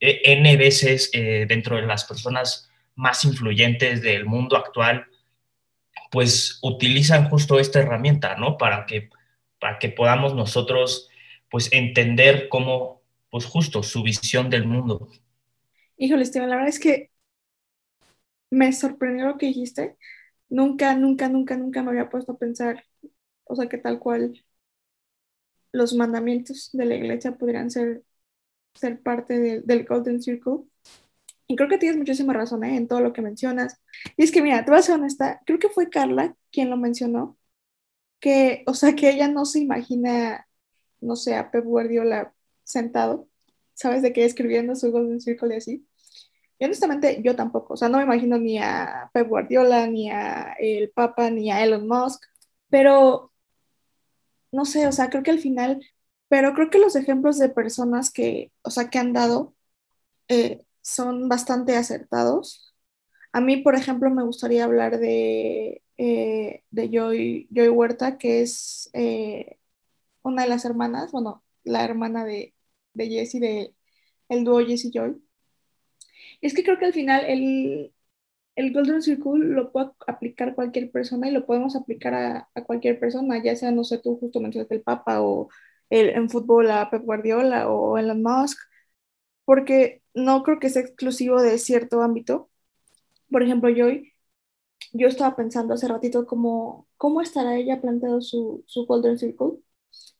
eh, 0.00 0.20
N 0.24 0.56
veces 0.56 1.10
eh, 1.12 1.46
dentro 1.48 1.76
de 1.76 1.82
las 1.82 2.04
personas 2.04 2.70
más 2.94 3.24
influyentes 3.24 4.02
del 4.02 4.26
mundo 4.26 4.56
actual, 4.56 5.06
pues 6.10 6.58
utilizan 6.62 7.28
justo 7.28 7.58
esta 7.58 7.80
herramienta, 7.80 8.36
¿no? 8.36 8.58
Para 8.58 8.84
que, 8.84 9.08
para 9.58 9.78
que 9.78 9.88
podamos 9.88 10.34
nosotros, 10.34 11.08
pues, 11.50 11.72
entender 11.72 12.48
cómo, 12.48 13.00
pues, 13.30 13.46
justo 13.46 13.82
su 13.82 14.02
visión 14.02 14.50
del 14.50 14.66
mundo. 14.66 15.08
Híjole, 15.96 16.22
Esteban, 16.22 16.50
la 16.50 16.56
verdad 16.56 16.68
es 16.68 16.80
que 16.80 17.11
me 18.52 18.72
sorprendió 18.72 19.26
lo 19.26 19.38
que 19.38 19.46
dijiste. 19.46 19.96
Nunca, 20.50 20.94
nunca, 20.96 21.28
nunca, 21.28 21.56
nunca 21.56 21.82
me 21.82 21.90
había 21.90 22.10
puesto 22.10 22.32
a 22.32 22.38
pensar, 22.38 22.84
o 23.44 23.56
sea, 23.56 23.68
que 23.68 23.78
tal 23.78 23.98
cual 23.98 24.44
los 25.72 25.94
mandamientos 25.94 26.70
de 26.72 26.86
la 26.86 26.96
iglesia 26.96 27.36
podrían 27.36 27.70
ser, 27.70 28.04
ser 28.74 29.02
parte 29.02 29.62
del 29.62 29.86
Golden 29.86 30.22
Circle. 30.22 30.64
Y 31.48 31.56
creo 31.56 31.68
que 31.68 31.78
tienes 31.78 31.98
muchísima 31.98 32.32
razón 32.34 32.64
¿eh? 32.64 32.76
en 32.76 32.88
todo 32.88 33.00
lo 33.00 33.12
que 33.12 33.22
mencionas. 33.22 33.80
Y 34.16 34.24
es 34.24 34.32
que, 34.32 34.42
mira, 34.42 34.64
te 34.64 34.70
voy 34.70 34.80
a 34.80 34.82
ser 34.82 34.96
honesta, 34.96 35.40
creo 35.46 35.58
que 35.58 35.68
fue 35.70 35.90
Carla 35.90 36.36
quien 36.50 36.70
lo 36.70 36.76
mencionó, 36.76 37.38
que, 38.20 38.64
o 38.66 38.74
sea, 38.74 38.94
que 38.96 39.10
ella 39.10 39.28
no 39.28 39.46
se 39.46 39.60
imagina, 39.60 40.48
no 41.00 41.16
sé, 41.16 41.36
a 41.36 41.50
Pep 41.50 41.64
Guardiola 41.64 42.34
sentado, 42.64 43.28
¿sabes? 43.74 44.02
De 44.02 44.12
que 44.12 44.24
escribiendo 44.24 44.76
su 44.76 44.92
Golden 44.92 45.20
Circle 45.20 45.54
y 45.54 45.58
así 45.58 45.86
Y 46.62 46.64
honestamente, 46.64 47.20
yo 47.24 47.34
tampoco. 47.34 47.74
O 47.74 47.76
sea, 47.76 47.88
no 47.88 47.98
me 47.98 48.04
imagino 48.04 48.38
ni 48.38 48.58
a 48.58 49.10
Pep 49.12 49.28
Guardiola, 49.28 49.88
ni 49.88 50.10
a 50.10 50.52
el 50.60 50.92
Papa, 50.92 51.28
ni 51.30 51.50
a 51.50 51.64
Elon 51.64 51.88
Musk. 51.88 52.22
Pero, 52.70 53.32
no 54.52 54.64
sé, 54.64 54.86
o 54.86 54.92
sea, 54.92 55.10
creo 55.10 55.22
que 55.22 55.30
al 55.30 55.38
final, 55.38 55.84
pero 56.28 56.54
creo 56.54 56.70
que 56.70 56.78
los 56.78 56.96
ejemplos 56.96 57.38
de 57.38 57.48
personas 57.48 58.10
que, 58.12 58.52
o 58.62 58.70
sea, 58.70 58.90
que 58.90 58.98
han 58.98 59.12
dado 59.12 59.54
eh, 60.28 60.64
son 60.82 61.28
bastante 61.28 61.76
acertados. 61.76 62.74
A 63.32 63.40
mí, 63.40 63.58
por 63.58 63.76
ejemplo, 63.76 64.10
me 64.10 64.24
gustaría 64.24 64.64
hablar 64.64 64.98
de, 65.00 65.82
eh, 65.98 66.64
de 66.70 66.90
Joy, 66.90 67.48
Joy 67.52 67.68
Huerta, 67.70 68.18
que 68.18 68.42
es 68.42 68.90
eh, 68.94 69.58
una 70.22 70.42
de 70.44 70.48
las 70.50 70.64
hermanas, 70.64 71.12
bueno, 71.12 71.44
la 71.64 71.84
hermana 71.84 72.24
de, 72.24 72.54
de 72.94 73.08
Jessie, 73.08 73.40
de 73.40 73.76
el 74.28 74.44
dúo 74.44 74.60
Jessie 74.66 74.90
Joy. 74.92 75.22
Es 76.42 76.54
que 76.54 76.64
creo 76.64 76.78
que 76.80 76.86
al 76.86 76.94
final 76.94 77.24
el, 77.26 77.94
el 78.56 78.72
Golden 78.74 79.02
Circle 79.02 79.46
lo 79.54 79.72
puede 79.72 79.90
aplicar 80.08 80.54
cualquier 80.54 80.90
persona 80.92 81.28
y 81.28 81.32
lo 81.32 81.46
podemos 81.46 81.76
aplicar 81.76 82.14
a, 82.14 82.50
a 82.54 82.64
cualquier 82.64 83.00
persona, 83.00 83.42
ya 83.42 83.56
sea, 83.56 83.72
no 83.72 83.84
sé, 83.84 83.98
tú 84.00 84.18
justo 84.18 84.40
mencionaste 84.40 84.76
el 84.76 84.82
Papa 84.82 85.22
o 85.22 85.48
el, 85.90 86.10
en 86.10 86.30
fútbol 86.30 86.70
a 86.70 86.90
Pep 86.90 87.04
Guardiola 87.04 87.70
o 87.70 87.98
Elon 87.98 88.22
Musk, 88.22 88.58
porque 89.44 90.02
no 90.14 90.42
creo 90.44 90.60
que 90.60 90.70
sea 90.70 90.82
exclusivo 90.82 91.42
de 91.42 91.58
cierto 91.58 92.02
ámbito. 92.02 92.50
Por 93.30 93.42
ejemplo, 93.42 93.70
yo, 93.70 93.86
yo 94.92 95.08
estaba 95.08 95.36
pensando 95.36 95.74
hace 95.74 95.88
ratito 95.88 96.26
cómo, 96.26 96.88
cómo 96.96 97.20
estará 97.20 97.56
ella 97.56 97.80
planteado 97.80 98.20
su, 98.20 98.64
su 98.66 98.86
Golden 98.86 99.18
Circle 99.18 99.58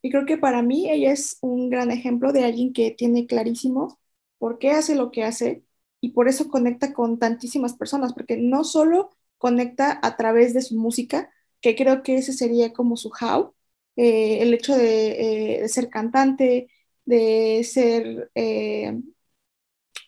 y 0.03 0.11
creo 0.11 0.27
que 0.27 0.39
para 0.39 0.63
mí 0.63 0.91
ella 0.91 1.13
es 1.13 1.39
un 1.43 1.71
gran 1.71 1.91
ejemplo 1.91 2.33
de 2.33 2.45
alguien 2.45 2.73
que 2.73 2.93
tiene 2.93 3.27
clarísimo 3.27 3.99
por 4.39 4.59
qué 4.59 4.73
hace 4.73 4.97
lo 4.97 5.11
que 5.11 5.25
hace 5.25 5.65
y 6.03 6.11
por 6.13 6.29
eso 6.29 6.49
conecta 6.49 6.93
con 6.93 7.19
tantísimas 7.19 7.75
personas, 7.75 8.13
porque 8.15 8.37
no 8.37 8.65
solo 8.65 9.11
conecta 9.39 10.01
a 10.03 10.17
través 10.17 10.55
de 10.55 10.63
su 10.63 10.77
música, 10.77 11.31
que 11.61 11.77
creo 11.77 12.03
que 12.03 12.17
ese 12.17 12.33
sería 12.33 12.73
como 12.73 12.97
su 12.97 13.11
how, 13.11 13.55
eh, 13.97 14.43
el 14.43 14.55
hecho 14.55 14.77
de, 14.77 15.57
eh, 15.59 15.63
de, 15.63 15.69
ser 15.69 15.89
cantante, 15.91 16.69
de 17.05 17.63
ser 17.65 18.31
eh, 18.35 18.99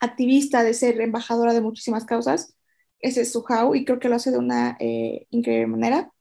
activista, 0.00 0.64
de 0.64 0.74
ser 0.74 1.00
embajadora 1.00 1.54
de 1.54 1.60
muchísimas 1.60 2.04
causas, 2.04 2.56
ese 3.00 3.22
es 3.22 3.32
su 3.32 3.40
how 3.48 3.74
y 3.74 3.84
creo 3.84 3.98
que 4.00 4.08
lo 4.08 4.16
hace 4.16 4.30
de 4.30 4.38
una 4.38 4.76
increíble 5.30 5.66
manera, 5.68 6.12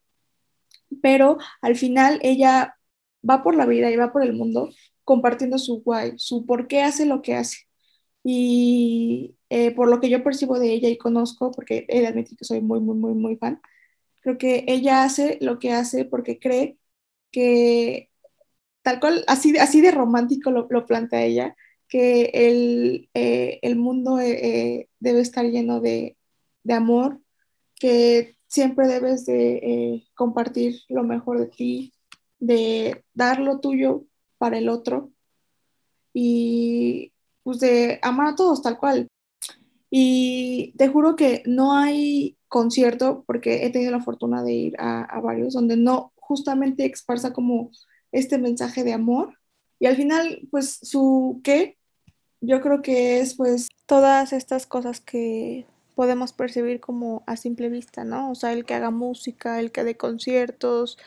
pero 1.01 1.38
al 1.62 1.75
final 1.75 2.20
ella 2.24 2.77
va 3.27 3.44
por 3.44 3.56
la 3.56 3.65
vida 3.65 3.89
y 3.92 3.96
va 3.98 4.12
por 4.13 4.24
el 4.24 4.34
mundo 4.34 4.70
compartiendo 5.03 5.58
su 5.58 5.82
why, 5.86 6.13
su 6.18 6.46
por 6.46 6.68
qué 6.68 6.82
hace 6.82 7.06
lo 7.06 7.22
que 7.22 7.36
hace. 7.36 7.58
Y 8.24 9.38
eh, 9.50 9.72
por 9.75 9.89
lo 9.89 10.00
que 10.00 10.10
yo 10.10 10.24
percibo 10.24 10.60
de 10.60 10.74
ella 10.74 10.89
y 10.89 10.98
conozco, 10.98 11.51
porque 11.51 11.86
he 11.89 12.01
de 12.01 12.08
admitir 12.08 12.38
que 12.38 12.46
soy 12.46 12.62
muy, 12.62 12.80
muy, 12.80 12.96
muy, 12.96 13.13
muy 13.13 13.36
fan, 13.38 13.62
creo 14.22 14.38
que 14.38 14.65
ella 14.68 15.03
hace 15.03 15.38
lo 15.42 15.60
que 15.60 15.74
hace 15.74 16.06
porque 16.06 16.39
cree 16.39 16.77
que 17.32 18.12
tal 18.84 19.00
cual, 19.00 19.24
así, 19.27 19.58
así 19.58 19.82
de 19.82 19.92
romántico 19.92 20.51
lo, 20.51 20.68
lo 20.70 20.86
plantea 20.86 21.24
ella, 21.24 21.56
que 21.88 22.32
el, 22.34 23.10
eh, 23.13 23.60
el 23.62 23.75
mundo 23.77 24.20
eh, 24.20 24.89
debe 25.00 25.22
estar 25.22 25.46
lleno 25.46 25.80
de, 25.80 26.18
de, 26.63 26.74
amor, 26.74 27.22
que 27.75 28.38
siempre 28.48 28.88
debes 28.88 29.25
de 29.25 29.58
eh, 29.58 30.08
compartir 30.15 30.82
lo 30.89 31.03
mejor 31.03 31.39
de 31.39 31.48
ti, 31.48 31.94
de 32.39 33.06
dar 33.13 33.39
lo 33.39 33.60
tuyo 33.60 34.06
para 34.38 34.58
el 34.58 34.70
otro. 34.70 35.12
Y 36.13 37.12
pues 37.44 37.60
de 37.60 38.00
amar 38.02 38.28
a 38.28 38.36
todos 38.36 38.62
tal 38.62 38.78
cual. 38.78 39.08
Y 39.90 40.74
te 40.78 40.88
juro 40.88 41.16
que 41.16 41.44
no 41.46 41.74
hay 41.77 42.38
concierto, 42.48 43.24
porque 43.27 43.66
he 43.66 43.70
tenido 43.72 43.92
la 43.92 44.01
fortuna 44.01 44.44
de 44.44 44.53
ir 44.53 44.75
a, 44.79 45.20
varios, 45.22 45.53
donde 45.53 45.77
no 45.77 46.14
justamente 46.16 46.86
expresa 46.86 47.34
como 47.34 47.72
este 48.12 48.38
mensaje 48.38 48.84
de 48.84 48.94
amor. 48.94 49.38
Y 49.79 49.88
al 49.88 49.96
final, 49.96 50.48
pues 50.51 50.79
su 50.82 51.42
qué, 51.44 51.77
yo 52.42 52.62
creo 52.62 52.82
que 52.82 53.20
es 53.20 53.36
pues 53.36 53.70
todas 53.86 54.34
estas 54.34 54.66
cosas 54.66 55.00
que 55.00 55.66
podemos 55.96 56.34
percibir 56.34 56.79
como 56.79 57.24
a 57.25 57.38
simple 57.38 57.70
vista, 57.70 58.03
¿no? 58.03 58.32
O 58.32 58.36
sea, 58.36 58.53
el 58.53 58.66
que 58.66 58.74
haga 58.74 58.92
música, 58.92 59.60
el 59.60 59.72
que 59.72 59.84
dé 59.84 59.96
conciertos, 59.98 60.98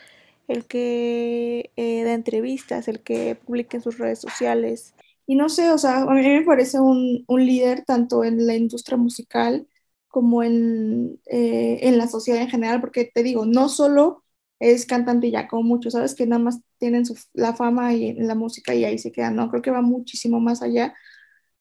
el 0.49 0.65
que 0.67 1.71
eh, 1.77 2.05
da 2.05 2.15
entrevistas, 2.15 2.89
el 2.89 3.01
que 3.01 3.35
publique 3.35 3.77
en 3.77 3.83
sus 3.83 3.99
redes 3.99 4.21
sociales. 4.21 4.95
Y 5.27 5.37
no 5.37 5.49
sé, 5.49 5.71
o 5.71 5.79
sea, 5.79 6.03
a 6.03 6.15
mí 6.15 6.23
me 6.23 6.43
parece 6.43 6.81
un, 6.81 7.25
un 7.27 7.47
líder 7.47 7.85
tanto 7.85 8.25
en 8.25 8.47
la 8.47 8.55
industria 8.55 8.97
musical 8.97 9.67
como 10.09 10.43
en, 10.43 11.21
eh, 11.27 11.81
en, 11.83 11.99
la 11.99 12.09
sociedad 12.09 12.41
en 12.43 12.49
general, 12.49 12.81
porque 12.81 13.11
te 13.13 13.23
digo, 13.23 13.45
no 13.47 13.69
solo 13.69 14.25
es 14.61 14.87
cantante 14.87 15.31
ya, 15.31 15.49
como 15.49 15.63
muchos, 15.65 15.93
¿sabes? 15.95 16.15
Que 16.15 16.27
nada 16.27 16.43
más 16.43 16.61
tienen 16.79 17.05
su, 17.07 17.17
la 17.35 17.55
fama 17.55 17.93
y 17.95 18.15
la 18.15 18.35
música 18.35 18.75
y 18.75 18.85
ahí 18.85 18.99
se 18.99 19.13
quedan, 19.13 19.37
¿no? 19.37 19.51
Creo 19.51 19.63
que 19.63 19.71
va 19.71 19.83
muchísimo 19.83 20.41
más 20.41 20.63
allá. 20.63 20.95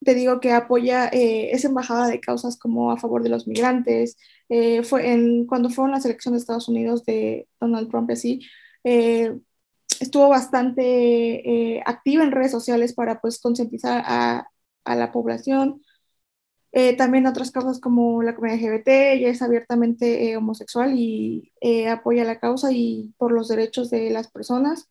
Te 0.04 0.14
digo 0.14 0.40
que 0.40 0.52
apoya, 0.52 1.08
eh, 1.10 1.52
es 1.52 1.66
embajada 1.66 2.08
de 2.08 2.20
causas 2.20 2.58
como 2.58 2.92
a 2.92 2.98
favor 2.98 3.24
de 3.24 3.30
los 3.30 3.48
migrantes. 3.48 4.18
Eh, 4.50 4.84
fue 4.84 5.12
en, 5.12 5.48
cuando 5.48 5.70
fueron 5.70 5.92
las 5.92 6.06
elecciones 6.06 6.42
de 6.42 6.44
Estados 6.44 6.70
Unidos 6.70 7.04
de 7.06 7.48
Donald 7.60 7.90
Trump, 7.90 8.10
así, 8.12 8.42
eh, 8.84 9.36
estuvo 10.00 10.30
bastante 10.30 11.76
eh, 11.76 11.84
activa 11.86 12.24
en 12.24 12.32
redes 12.32 12.52
sociales 12.52 12.94
para 12.94 13.22
pues 13.22 13.40
concientizar 13.40 14.04
a, 14.06 14.48
la 14.86 15.12
población. 15.12 15.82
Eh, 16.72 16.96
también 16.98 17.26
otras 17.28 17.52
causas 17.52 17.80
como 17.80 18.22
la 18.22 18.36
comunidad 18.36 18.60
LGBT, 18.60 18.88
ella 19.14 19.30
es 19.30 19.42
abiertamente 19.42 20.30
eh, 20.30 20.38
homosexual 20.38 20.94
y 20.96 21.52
apoya 21.90 22.26
la 22.26 22.40
causa 22.40 22.72
y 22.72 23.14
por 23.18 23.32
los 23.32 23.48
derechos 23.48 23.90
de 23.90 24.10
las 24.12 24.30
personas. 24.32 24.90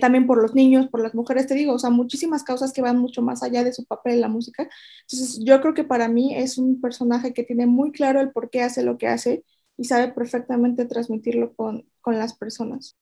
también 0.00 0.26
por 0.26 0.40
los 0.42 0.54
niños, 0.54 0.88
por 0.88 1.00
las 1.02 1.14
mujeres, 1.14 1.46
te 1.46 1.54
digo, 1.54 1.74
o 1.74 1.78
sea, 1.78 1.90
muchísimas 1.90 2.44
causas 2.44 2.72
que 2.72 2.82
van 2.82 2.98
mucho 2.98 3.22
más 3.22 3.42
allá 3.42 3.64
de 3.64 3.72
su 3.72 3.84
papel 3.86 4.14
en 4.14 4.20
la 4.22 4.28
música. 4.28 4.68
Entonces, 5.02 5.40
yo 5.44 5.60
creo 5.60 5.74
que 5.74 5.84
para 5.84 6.08
mí 6.08 6.34
es 6.36 6.58
un 6.58 6.80
personaje 6.80 7.32
que 7.34 7.44
tiene 7.44 7.66
muy 7.66 7.92
claro 7.92 8.20
el 8.20 8.30
por 8.32 8.50
qué 8.50 8.62
hace 8.62 8.82
lo 8.82 8.98
que 8.98 9.08
hace 9.08 9.44
y 9.76 9.84
sabe 9.84 10.12
perfectamente 10.12 10.86
transmitirlo 10.86 11.54
con, 11.54 11.84
con 12.00 12.18
las 12.18 12.34
personas. 12.34 12.96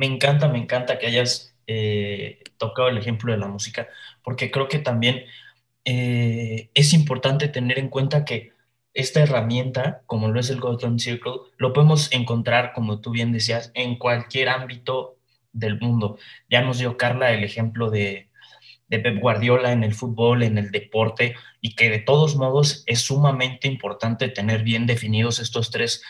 Me 0.00 0.06
encanta, 0.06 0.48
me 0.48 0.56
encanta 0.56 0.98
que 0.98 1.08
hayas 1.08 1.54
eh, 1.66 2.42
tocado 2.56 2.88
el 2.88 2.96
ejemplo 2.96 3.32
de 3.32 3.38
la 3.38 3.48
música, 3.48 3.86
porque 4.24 4.50
creo 4.50 4.66
que 4.66 4.78
también 4.78 5.26
eh, 5.84 6.70
es 6.72 6.94
importante 6.94 7.48
tener 7.48 7.78
en 7.78 7.90
cuenta 7.90 8.24
que 8.24 8.54
esta 8.94 9.20
herramienta, 9.20 10.00
como 10.06 10.28
lo 10.28 10.40
es 10.40 10.48
el 10.48 10.58
Golden 10.58 10.98
Circle, 10.98 11.34
lo 11.58 11.74
podemos 11.74 12.10
encontrar, 12.14 12.72
como 12.72 13.02
tú 13.02 13.10
bien 13.10 13.30
decías, 13.30 13.72
en 13.74 13.96
cualquier 13.96 14.48
ámbito 14.48 15.18
del 15.52 15.78
mundo. 15.78 16.16
Ya 16.48 16.62
nos 16.62 16.78
dio 16.78 16.96
Carla 16.96 17.32
el 17.32 17.44
ejemplo 17.44 17.90
de, 17.90 18.30
de 18.88 18.98
Pep 19.00 19.20
Guardiola 19.20 19.70
en 19.70 19.84
el 19.84 19.92
fútbol, 19.92 20.42
en 20.44 20.56
el 20.56 20.70
deporte, 20.70 21.34
y 21.60 21.74
que 21.74 21.90
de 21.90 21.98
todos 21.98 22.36
modos 22.36 22.84
es 22.86 23.02
sumamente 23.02 23.68
importante 23.68 24.28
tener 24.28 24.62
bien 24.62 24.86
definidos 24.86 25.40
estos 25.40 25.70
tres 25.70 26.02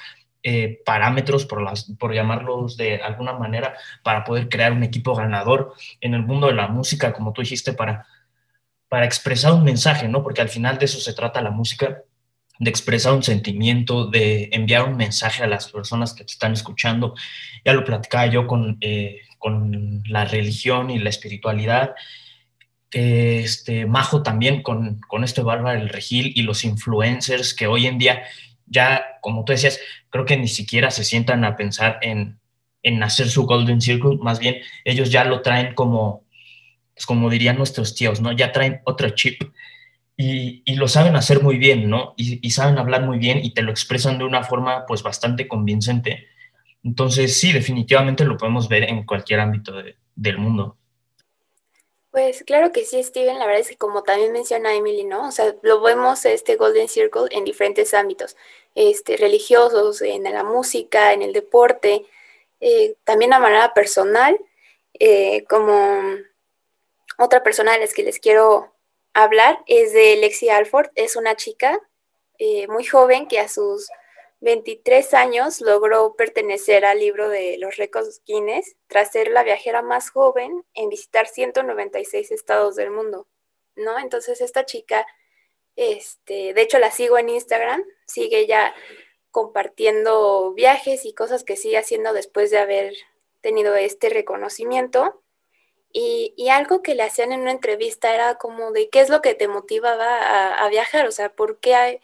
eh, 0.43 0.81
parámetros, 0.87 1.45
por, 1.45 1.63
las, 1.63 1.85
por 1.99 2.15
llamarlos 2.15 2.77
de 2.77 2.97
alguna 3.03 3.35
manera, 3.35 3.75
para 4.03 4.25
poder 4.25 4.49
crear 4.49 4.73
un 4.73 4.83
equipo 4.83 5.15
ganador 5.15 5.75
en 6.01 6.15
el 6.15 6.23
mundo 6.23 6.47
de 6.47 6.55
la 6.55 6.69
música, 6.69 7.13
como 7.13 7.33
tú 7.33 7.43
dijiste, 7.43 7.73
para, 7.73 8.07
para 8.89 9.05
expresar 9.05 9.53
un 9.53 9.65
mensaje, 9.65 10.09
¿no? 10.09 10.23
Porque 10.23 10.41
al 10.41 10.49
final 10.49 10.79
de 10.79 10.87
eso 10.87 10.99
se 10.99 11.13
trata 11.13 11.43
la 11.43 11.51
música, 11.51 12.03
de 12.59 12.71
expresar 12.71 13.15
un 13.15 13.23
sentimiento, 13.23 14.07
de 14.07 14.51
enviar 14.53 14.85
un 14.85 14.97
mensaje 14.97 15.43
a 15.43 15.47
las 15.47 15.71
personas 15.71 16.13
que 16.13 16.25
te 16.25 16.33
están 16.33 16.53
escuchando. 16.53 17.15
Ya 17.65 17.73
lo 17.73 17.85
platicaba 17.85 18.27
yo 18.27 18.47
con, 18.47 18.77
eh, 18.83 19.21
con 19.39 20.03
la 20.07 20.27
religión 20.27 20.91
y 20.91 20.99
la 20.99 21.09
espiritualidad. 21.09 21.95
Este, 22.91 23.87
Majo 23.87 24.23
también 24.23 24.63
con, 24.63 25.01
con 25.01 25.25
este 25.25 25.43
Bárbara 25.43 25.81
el 25.81 25.89
Regil 25.89 26.33
y 26.35 26.43
los 26.43 26.65
influencers 26.65 27.55
que 27.55 27.67
hoy 27.67 27.87
en 27.87 27.99
día 27.99 28.23
ya, 28.71 29.05
como 29.21 29.45
tú 29.45 29.53
decías, 29.53 29.79
creo 30.09 30.25
que 30.25 30.37
ni 30.37 30.49
siquiera 30.49 30.91
se 30.91 31.05
sientan 31.05 31.45
a 31.45 31.57
pensar 31.57 31.99
en, 32.01 32.39
en 32.83 33.03
hacer 33.03 33.29
su 33.29 33.45
Golden 33.45 33.81
Circle, 33.81 34.19
más 34.23 34.39
bien 34.39 34.57
ellos 34.85 35.11
ya 35.11 35.25
lo 35.25 35.43
traen 35.43 35.75
como, 35.75 36.25
pues 36.95 37.05
como 37.05 37.29
dirían 37.29 37.59
nuestros 37.59 37.95
tíos, 37.95 38.21
¿no? 38.21 38.33
Ya 38.33 38.53
traen 38.53 38.81
otro 38.85 39.11
chip 39.11 39.43
y, 40.17 40.63
y 40.65 40.77
lo 40.77 40.87
saben 40.87 41.17
hacer 41.17 41.43
muy 41.43 41.59
bien, 41.59 41.91
¿no? 41.91 42.15
Y, 42.17 42.51
saben 42.51 42.79
hablar 42.79 43.05
muy 43.05 43.19
bien 43.19 43.41
y 43.43 43.53
te 43.53 43.63
lo 43.63 43.71
expresan 43.71 44.19
de 44.19 44.25
una 44.25 44.45
forma 44.45 44.87
pues 44.87 45.03
bastante 45.03 45.49
convincente. 45.49 46.29
Entonces, 46.85 47.39
sí, 47.39 47.53
definitivamente 47.53 48.25
lo 48.25 48.37
podemos 48.37 48.69
ver 48.69 48.85
en 48.85 49.05
cualquier 49.05 49.41
ámbito 49.41 49.73
de, 49.83 49.97
del 50.15 50.39
mundo. 50.39 50.77
Pues 52.11 52.43
claro 52.45 52.73
que 52.73 52.85
sí, 52.85 53.03
Steven, 53.03 53.39
la 53.39 53.47
verdad 53.47 53.61
es 53.61 53.69
que 53.69 53.77
como 53.77 54.03
también 54.03 54.33
menciona 54.33 54.75
Emily, 54.75 55.05
¿no? 55.05 55.29
O 55.29 55.31
sea, 55.31 55.55
lo 55.63 55.81
vemos 55.81 56.25
este 56.25 56.57
Golden 56.57 56.89
Circle 56.89 57.29
en 57.31 57.45
diferentes 57.45 57.95
ámbitos, 57.95 58.37
este, 58.75 59.17
religiosos, 59.17 60.03
en 60.03 60.25
la 60.25 60.43
música, 60.43 61.13
en 61.13 61.23
el 61.23 61.33
deporte, 61.33 62.07
eh, 62.61 62.97
también 63.05 63.33
a 63.33 63.39
manera 63.39 63.75
personal, 63.75 64.37
eh, 64.99 65.45
como 65.49 66.03
otra 67.19 67.43
persona 67.45 67.75
a 67.75 67.79
las 67.79 67.95
que 67.95 68.03
les 68.03 68.19
quiero 68.19 68.75
hablar 69.15 69.61
es 69.67 69.93
de 69.93 70.17
Lexi 70.17 70.49
Alford. 70.49 70.91
Es 70.97 71.15
una 71.17 71.37
chica 71.37 71.79
eh, 72.39 72.67
muy 72.69 72.85
joven 72.85 73.29
que 73.29 73.39
a 73.39 73.49
sus 73.49 73.89
23 74.41 75.15
años 75.15 75.61
logró 75.61 76.15
pertenecer 76.17 76.85
al 76.85 76.99
libro 76.99 77.29
de 77.29 77.57
los 77.59 77.77
récords 77.77 78.23
Guinness 78.27 78.77
tras 78.87 79.13
ser 79.13 79.29
la 79.29 79.43
viajera 79.43 79.83
más 79.83 80.11
joven 80.11 80.65
en 80.75 80.89
visitar 80.89 81.27
196 81.27 82.31
estados 82.31 82.77
del 82.77 82.91
mundo, 82.91 83.29
¿no? 83.77 83.99
Entonces 83.99 84.41
esta 84.41 84.65
chica, 84.65 85.07
este, 85.77 86.55
de 86.55 86.63
hecho 86.63 86.79
la 86.79 86.91
sigo 86.91 87.19
en 87.19 87.29
Instagram, 87.29 87.85
sigue 88.07 88.47
ya 88.47 88.75
compartiendo 89.31 90.53
viajes 90.55 91.05
y 91.05 91.15
cosas 91.15 91.45
que 91.45 91.57
sigue 91.57 91.79
haciendo 91.79 92.13
después 92.13 92.51
de 92.51 92.59
haber 92.59 92.95
tenido 93.41 93.75
este 93.77 94.09
reconocimiento. 94.09 95.23
Y, 95.93 96.49
algo 96.51 96.83
que 96.83 96.95
le 96.95 97.03
hacían 97.03 97.33
en 97.33 97.41
una 97.41 97.51
entrevista 97.51 98.15
era 98.15 98.37
como 98.37 98.71
de 98.71 98.89
qué 98.91 99.01
es 99.01 99.09
lo 99.09 99.21
que 99.23 99.35
te 99.35 99.49
motivaba 99.49 100.55
a, 100.65 100.69
viajar, 100.69 101.07
o 101.07 101.13
sea, 101.13 101.35
por 101.35 101.59
qué 101.59 102.01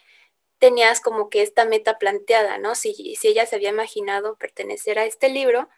tenías 0.58 1.00
como 1.00 1.28
que 1.28 1.42
esta 1.42 1.64
meta 1.64 1.98
planteada, 1.98 2.58
¿no? 2.58 2.74
Si, 2.74 3.16
si 3.16 3.28
ella 3.28 3.46
se 3.46 3.56
había 3.56 3.70
imaginado 3.70 4.36
pertenecer 4.36 4.98
a 4.98 5.04
este 5.04 5.28
libro, 5.28 5.68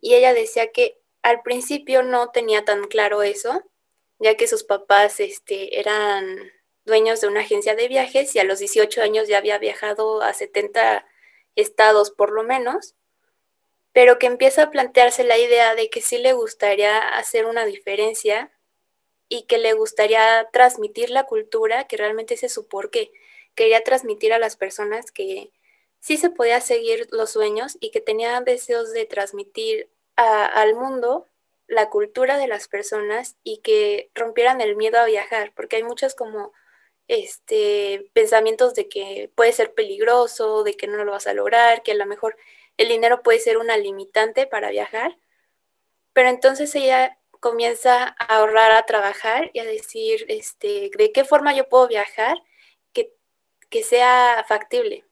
y 0.00 0.14
ella 0.14 0.34
decía 0.34 0.72
que 0.72 0.98
al 1.22 1.42
principio 1.42 2.02
no 2.02 2.30
tenía 2.30 2.64
tan 2.64 2.84
claro 2.84 3.22
eso, 3.22 3.62
ya 4.18 4.36
que 4.36 4.46
sus 4.46 4.64
papás 4.64 5.20
este, 5.20 5.78
eran 5.80 6.52
dueños 6.84 7.20
de 7.20 7.28
una 7.28 7.40
agencia 7.40 7.74
de 7.74 7.88
viajes 7.88 8.34
y 8.34 8.38
a 8.38 8.44
los 8.44 8.58
18 8.58 9.02
años 9.02 9.28
ya 9.28 9.38
había 9.38 9.58
viajado 9.58 10.22
a 10.22 10.32
70 10.32 11.06
estados 11.56 12.10
por 12.10 12.32
lo 12.32 12.42
menos, 12.42 12.94
pero 13.92 14.18
que 14.18 14.26
empieza 14.26 14.64
a 14.64 14.70
plantearse 14.70 15.24
la 15.24 15.38
idea 15.38 15.74
de 15.74 15.90
que 15.90 16.00
sí 16.00 16.18
le 16.18 16.32
gustaría 16.32 16.98
hacer 16.98 17.46
una 17.46 17.64
diferencia 17.64 18.52
y 19.28 19.46
que 19.46 19.58
le 19.58 19.72
gustaría 19.74 20.48
transmitir 20.52 21.10
la 21.10 21.24
cultura, 21.24 21.86
que 21.86 21.96
realmente 21.96 22.34
ese 22.34 22.46
es 22.46 22.52
su 22.52 22.68
porqué. 22.68 23.12
Quería 23.54 23.82
transmitir 23.82 24.32
a 24.32 24.38
las 24.38 24.56
personas 24.56 25.10
que 25.12 25.50
sí 26.00 26.16
se 26.16 26.30
podía 26.30 26.60
seguir 26.60 27.08
los 27.10 27.30
sueños 27.30 27.76
y 27.80 27.90
que 27.90 28.00
tenía 28.00 28.40
deseos 28.40 28.92
de 28.92 29.04
transmitir 29.06 29.90
al 30.16 30.74
mundo 30.74 31.26
la 31.66 31.88
cultura 31.88 32.36
de 32.36 32.48
las 32.48 32.68
personas 32.68 33.36
y 33.44 33.58
que 33.58 34.10
rompieran 34.14 34.60
el 34.60 34.76
miedo 34.76 34.98
a 34.98 35.06
viajar, 35.06 35.52
porque 35.54 35.76
hay 35.76 35.82
muchos 35.84 36.14
como 36.14 36.52
este 37.08 38.10
pensamientos 38.12 38.74
de 38.74 38.88
que 38.88 39.30
puede 39.34 39.52
ser 39.52 39.74
peligroso, 39.74 40.64
de 40.64 40.74
que 40.74 40.86
no 40.88 41.04
lo 41.04 41.12
vas 41.12 41.26
a 41.26 41.32
lograr, 41.32 41.82
que 41.82 41.92
a 41.92 41.96
lo 41.96 42.06
mejor 42.06 42.36
el 42.76 42.88
dinero 42.88 43.22
puede 43.22 43.38
ser 43.38 43.58
una 43.58 43.76
limitante 43.76 44.46
para 44.46 44.70
viajar, 44.70 45.16
pero 46.12 46.28
entonces 46.28 46.74
ella 46.74 47.18
comienza 47.40 48.14
a 48.18 48.36
ahorrar, 48.36 48.72
a 48.72 48.86
trabajar 48.86 49.50
y 49.54 49.60
a 49.60 49.64
decir, 49.64 50.26
este, 50.28 50.90
de 50.96 51.12
qué 51.12 51.24
forma 51.24 51.54
yo 51.54 51.68
puedo 51.68 51.88
viajar 51.88 52.42
que 53.70 53.82
sea 53.82 54.44
factible. 54.46 55.04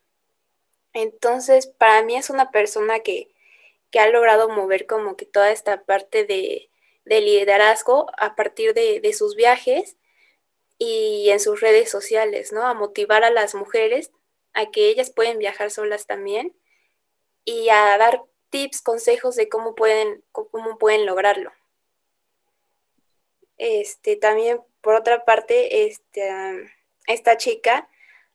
Entonces, 0.93 1.67
para 1.67 2.03
mí 2.03 2.17
es 2.17 2.31
una 2.31 2.51
persona 2.51 3.01
que, 3.01 3.31
que 3.91 4.01
ha 4.01 4.09
logrado 4.09 4.49
mover 4.49 4.87
como 4.87 5.17
que 5.17 5.27
toda 5.27 5.51
esta 5.53 5.85
parte 5.85 6.25
de, 6.25 6.71
de 7.05 7.21
liderazgo 7.21 8.07
a 8.19 8.35
partir 8.37 8.75
de, 8.75 9.01
de, 9.01 9.13
sus 9.13 9.37
viajes 9.37 9.97
y 10.79 11.31
en 11.31 11.41
sus 11.41 11.61
redes 11.61 11.91
sociales, 11.91 12.53
¿no? 12.53 12.67
A 12.67 12.75
motivar 12.75 13.25
a 13.25 13.31
las 13.31 13.55
mujeres 13.55 14.11
a 14.55 14.71
que 14.71 14.89
ellas 14.89 15.11
pueden 15.11 15.39
viajar 15.39 15.71
solas 15.71 16.07
también 16.07 16.55
y 17.45 17.69
a 17.71 17.97
dar 17.99 18.23
tips, 18.51 18.83
consejos 18.83 19.37
de 19.37 19.49
cómo 19.49 19.75
pueden, 19.75 20.25
cómo 20.33 20.79
pueden 20.79 21.07
lograrlo. 21.07 21.53
Este, 23.57 24.17
también, 24.17 24.61
por 24.81 24.95
otra 24.95 25.25
parte, 25.25 25.87
este, 25.87 26.31
esta 27.07 27.37
chica 27.37 27.89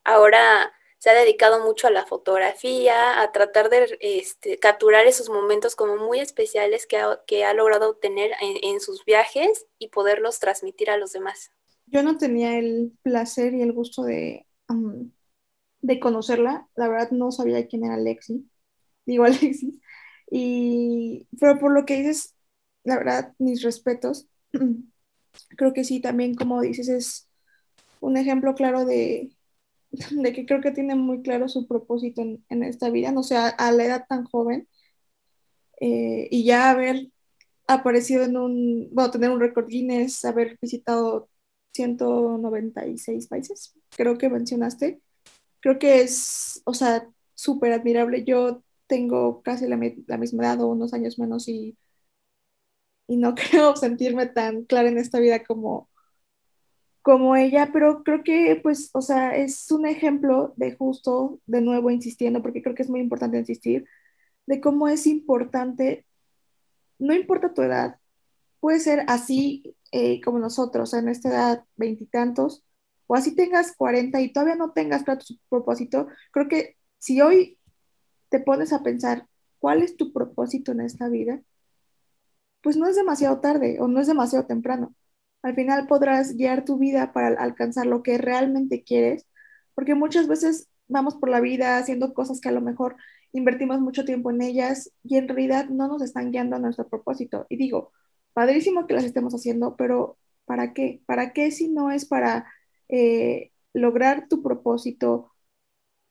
ahora 0.04 0.72
se 1.04 1.10
ha 1.10 1.14
dedicado 1.14 1.66
mucho 1.66 1.88
a 1.88 1.92
la 1.92 2.06
fotografía, 2.06 3.22
a 3.22 3.34
tratar 3.34 3.70
de 3.70 3.98
este, 4.00 4.58
capturar 4.58 5.06
esos 5.06 5.28
momentos 5.30 5.76
como 5.76 5.98
muy 5.98 6.20
especiales 6.20 6.88
que 6.88 6.96
ha, 6.96 7.22
que 7.28 7.44
ha 7.44 7.54
logrado 7.54 7.90
obtener 7.90 8.32
en, 8.40 8.80
sus 8.80 9.04
viajes 9.04 9.66
y 9.80 9.90
poderlos 9.90 10.40
transmitir 10.40 10.90
a 10.90 10.96
los 10.96 11.12
demás. 11.12 11.52
Yo 11.88 12.04
no 12.04 12.18
tenía 12.18 12.58
el 12.58 12.94
placer 13.02 13.54
y 13.54 13.62
el 13.62 13.74
gusto 13.74 14.04
de, 14.04 14.48
de 15.82 16.00
conocerla, 16.00 16.70
la 16.76 16.88
verdad 16.88 17.12
no 17.12 17.34
sabía 17.34 17.68
quién 17.68 17.84
era 17.84 17.98
Lexi, 17.98 18.50
digo 19.06 19.26
Alexis. 19.26 19.82
Y, 20.32 21.28
pero 21.38 21.60
por 21.60 21.74
lo 21.74 21.86
que 21.86 21.98
dices, 21.98 22.34
la 22.86 22.98
verdad, 22.98 23.34
mis 23.40 23.62
respetos. 23.62 24.28
Creo 25.58 25.74
que 25.74 25.84
sí, 25.84 26.00
también 26.00 26.36
como 26.36 26.62
dices, 26.62 26.88
es 26.88 27.30
un 28.00 28.16
ejemplo 28.16 28.56
claro 28.56 28.86
de, 28.86 29.32
de 30.12 30.34
que 30.34 30.46
creo 30.46 30.62
que 30.62 30.72
tiene 30.72 30.96
muy 30.96 31.22
claro 31.22 31.48
su 31.48 31.68
propósito 31.68 32.22
en, 32.22 32.64
esta 32.64 32.90
vida, 32.90 33.12
no 33.12 33.24
sé, 33.24 33.38
a, 33.38 33.72
la 33.72 33.86
edad 33.86 34.06
tan 34.08 34.26
joven. 34.26 34.68
Eh, 35.80 36.28
y 36.32 36.46
ya 36.46 36.70
haber 36.72 37.10
aparecido 37.68 38.24
en 38.24 38.38
un, 38.38 38.90
bueno, 38.94 39.12
tener 39.12 39.30
un 39.30 39.40
récord 39.40 39.68
Guinness, 39.68 40.26
haber 40.26 40.58
visitado 40.62 41.30
196 41.74 43.28
países, 43.28 43.74
creo 43.96 44.18
que 44.18 44.30
mencionaste. 44.30 45.02
Creo 45.62 45.80
que 45.80 46.02
es, 46.02 46.62
o 46.66 46.74
sea, 46.74 47.10
súper 47.36 47.74
admirable. 47.74 48.24
Yo 48.26 48.64
tengo 48.88 49.42
casi 49.44 49.68
la, 49.68 49.78
misma 49.78 50.44
edad 50.44 50.62
o 50.62 50.68
unos 50.68 50.94
años 50.94 51.20
menos 51.20 51.48
y, 51.48 51.78
y 53.08 53.18
no 53.18 53.36
creo 53.36 53.76
sentirme 53.76 54.28
tan 54.28 54.66
clara 54.66 54.90
en 54.90 54.98
esta 54.98 55.20
vida 55.20 55.44
como, 55.44 55.90
como 57.04 57.36
ella, 57.36 57.72
pero 57.74 58.04
creo 58.04 58.24
que, 58.24 58.60
pues, 58.64 58.90
o 58.94 59.02
sea, 59.02 59.36
es 59.38 59.70
un 59.72 59.86
ejemplo 59.86 60.54
de 60.58 60.76
justo, 60.76 61.42
de 61.48 61.62
nuevo 61.62 61.92
insistiendo, 61.92 62.42
porque 62.42 62.64
creo 62.64 62.76
que 62.76 62.84
es 62.84 62.90
muy 62.90 63.02
importante 63.02 63.38
insistir, 63.38 63.86
de 64.48 64.62
cómo 64.62 64.88
es 64.88 65.08
importante, 65.08 66.06
no 67.00 67.14
importa 67.14 67.54
tu 67.54 67.62
edad, 67.64 68.00
puede 68.62 68.80
ser 68.80 69.06
así 69.08 69.76
eh, 69.92 70.22
como 70.22 70.40
nosotros, 70.40 70.94
en 70.94 71.10
esta 71.10 71.30
edad 71.30 71.66
veintitantos, 71.76 72.64
o 73.08 73.16
así 73.16 73.36
tengas 73.36 73.76
40 73.76 74.22
y 74.22 74.32
todavía 74.34 74.56
no 74.56 74.72
tengas 74.72 75.04
claro 75.04 75.22
tu 75.26 75.36
propósito, 75.50 76.08
creo 76.32 76.48
que 76.48 76.78
si 77.00 77.22
hoy 77.22 77.60
te 78.30 78.40
pones 78.40 78.74
a 78.74 78.84
pensar 78.84 79.28
cuál 79.60 79.84
es 79.84 79.98
tu 79.98 80.14
propósito 80.14 80.72
en 80.72 80.82
esta 80.82 81.10
vida, 81.10 81.42
pues 82.62 82.78
no 82.78 82.88
es 82.88 82.96
demasiado 82.96 83.40
tarde 83.42 83.78
o 83.82 83.88
no 83.88 84.00
es 84.00 84.08
demasiado 84.08 84.46
temprano. 84.46 84.96
Al 85.44 85.56
final 85.56 85.88
podrás 85.88 86.36
guiar 86.36 86.66
tu 86.66 86.78
vida 86.80 87.14
para 87.14 87.30
alcanzar 87.30 87.86
lo 87.86 88.04
que 88.04 88.18
realmente 88.18 88.84
quieres, 88.84 89.28
porque 89.76 89.96
muchas 89.96 90.28
veces 90.28 90.70
vamos 90.88 91.16
por 91.16 91.30
la 91.30 91.42
vida 91.42 91.78
haciendo 91.78 92.14
cosas 92.14 92.42
que 92.42 92.50
a 92.50 92.54
lo 92.54 92.62
mejor 92.62 92.96
invertimos 93.34 93.80
mucho 93.82 94.06
tiempo 94.06 94.32
en 94.32 94.42
ellas 94.42 94.92
y 95.04 95.18
en 95.18 95.28
realidad 95.28 95.68
no 95.70 95.88
nos 95.88 96.02
están 96.02 96.32
guiando 96.32 96.56
a 96.56 96.60
nuestro 96.60 96.88
propósito. 96.90 97.46
Y 97.50 97.58
digo, 97.58 97.92
padrísimo 98.34 98.88
que 98.88 98.94
las 98.96 99.04
estemos 99.06 99.34
haciendo, 99.36 99.76
pero 99.78 100.18
¿para 100.46 100.74
qué? 100.74 101.02
¿Para 101.06 101.34
qué 101.34 101.52
si 101.52 101.70
no 101.70 101.92
es 101.92 102.06
para 102.06 102.48
eh, 102.90 103.52
lograr 103.74 104.28
tu 104.30 104.44
propósito, 104.44 105.32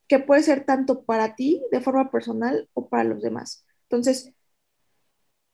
que 0.09 0.19
puede 0.19 0.43
ser 0.43 0.65
tanto 0.67 1.05
para 1.05 1.35
ti 1.37 1.63
de 1.71 1.81
forma 1.81 2.11
personal 2.11 2.69
o 2.75 2.89
para 2.89 3.05
los 3.05 3.23
demás. 3.23 3.65
Entonces, 3.85 4.33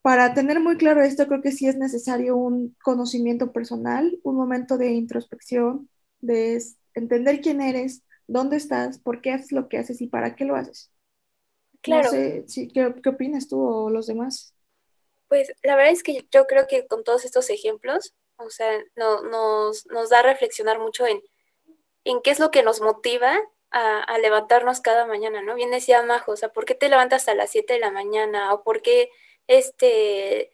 para 0.09 0.33
tener 0.33 0.59
muy 0.59 0.79
claro 0.79 1.03
esto, 1.03 1.27
creo 1.27 1.42
que 1.42 1.53
sí 1.53 1.68
es 1.68 1.77
necesario 1.77 2.35
un 2.35 2.75
conocimiento 2.83 3.53
personal, 3.53 4.18
un 4.23 4.37
momento 4.37 4.79
de 4.79 4.92
introspección, 4.92 5.90
de 6.21 6.62
entender 6.94 7.42
quién 7.42 7.61
eres, 7.61 8.03
dónde 8.27 8.57
estás, 8.57 8.99
por 8.99 9.21
qué 9.21 9.33
haces 9.33 9.53
lo 9.53 9.68
que 9.68 9.77
haces 9.77 10.01
y 10.01 10.07
para 10.07 10.35
qué 10.35 10.47
lo 10.47 10.57
haces. 10.57 10.90
Claro. 11.83 12.05
No 12.05 12.11
sé, 12.11 12.47
¿qué, 12.73 12.94
¿qué, 13.03 13.09
opinas 13.11 13.49
tú 13.49 13.61
o 13.61 13.90
los 13.90 14.07
demás? 14.07 14.55
Pues 15.29 15.53
la 15.62 15.77
verdad 15.77 15.92
es 15.92 16.03
que 16.03 16.27
yo 16.31 16.47
creo 16.47 16.66
que 16.66 16.87
con 16.87 17.05
todos 17.05 17.27
estos 17.27 17.51
ejemplos, 17.51 18.14
o 18.37 18.49
sea, 18.49 18.83
no, 18.97 19.21
nos, 19.25 19.85
nos 19.88 20.09
da 20.09 20.21
a 20.21 20.23
reflexionar 20.23 20.79
mucho 20.79 21.07
en, 21.07 21.21
en 22.05 22.23
qué 22.23 22.31
es 22.31 22.40
lo 22.40 22.51
que 22.51 22.62
nos 22.62 22.81
motiva 22.81 23.38
a, 23.73 24.16
levantarnos 24.16 24.81
cada 24.81 25.05
mañana, 25.05 25.42
¿no? 25.42 25.55
Bien 25.55 25.71
decía 25.71 26.03
Majo, 26.03 26.33
o 26.33 26.37
sea, 26.37 26.49
¿por 26.49 26.64
qué 26.64 26.75
te 26.75 26.88
levantas 26.88 27.29
a 27.29 27.35
las 27.35 27.51
7 27.51 27.75
de 27.75 27.81
la 27.81 27.90
mañana? 27.90 28.55
¿O 28.55 28.62
por 28.62 28.81
qué 28.81 29.11
este, 29.48 30.52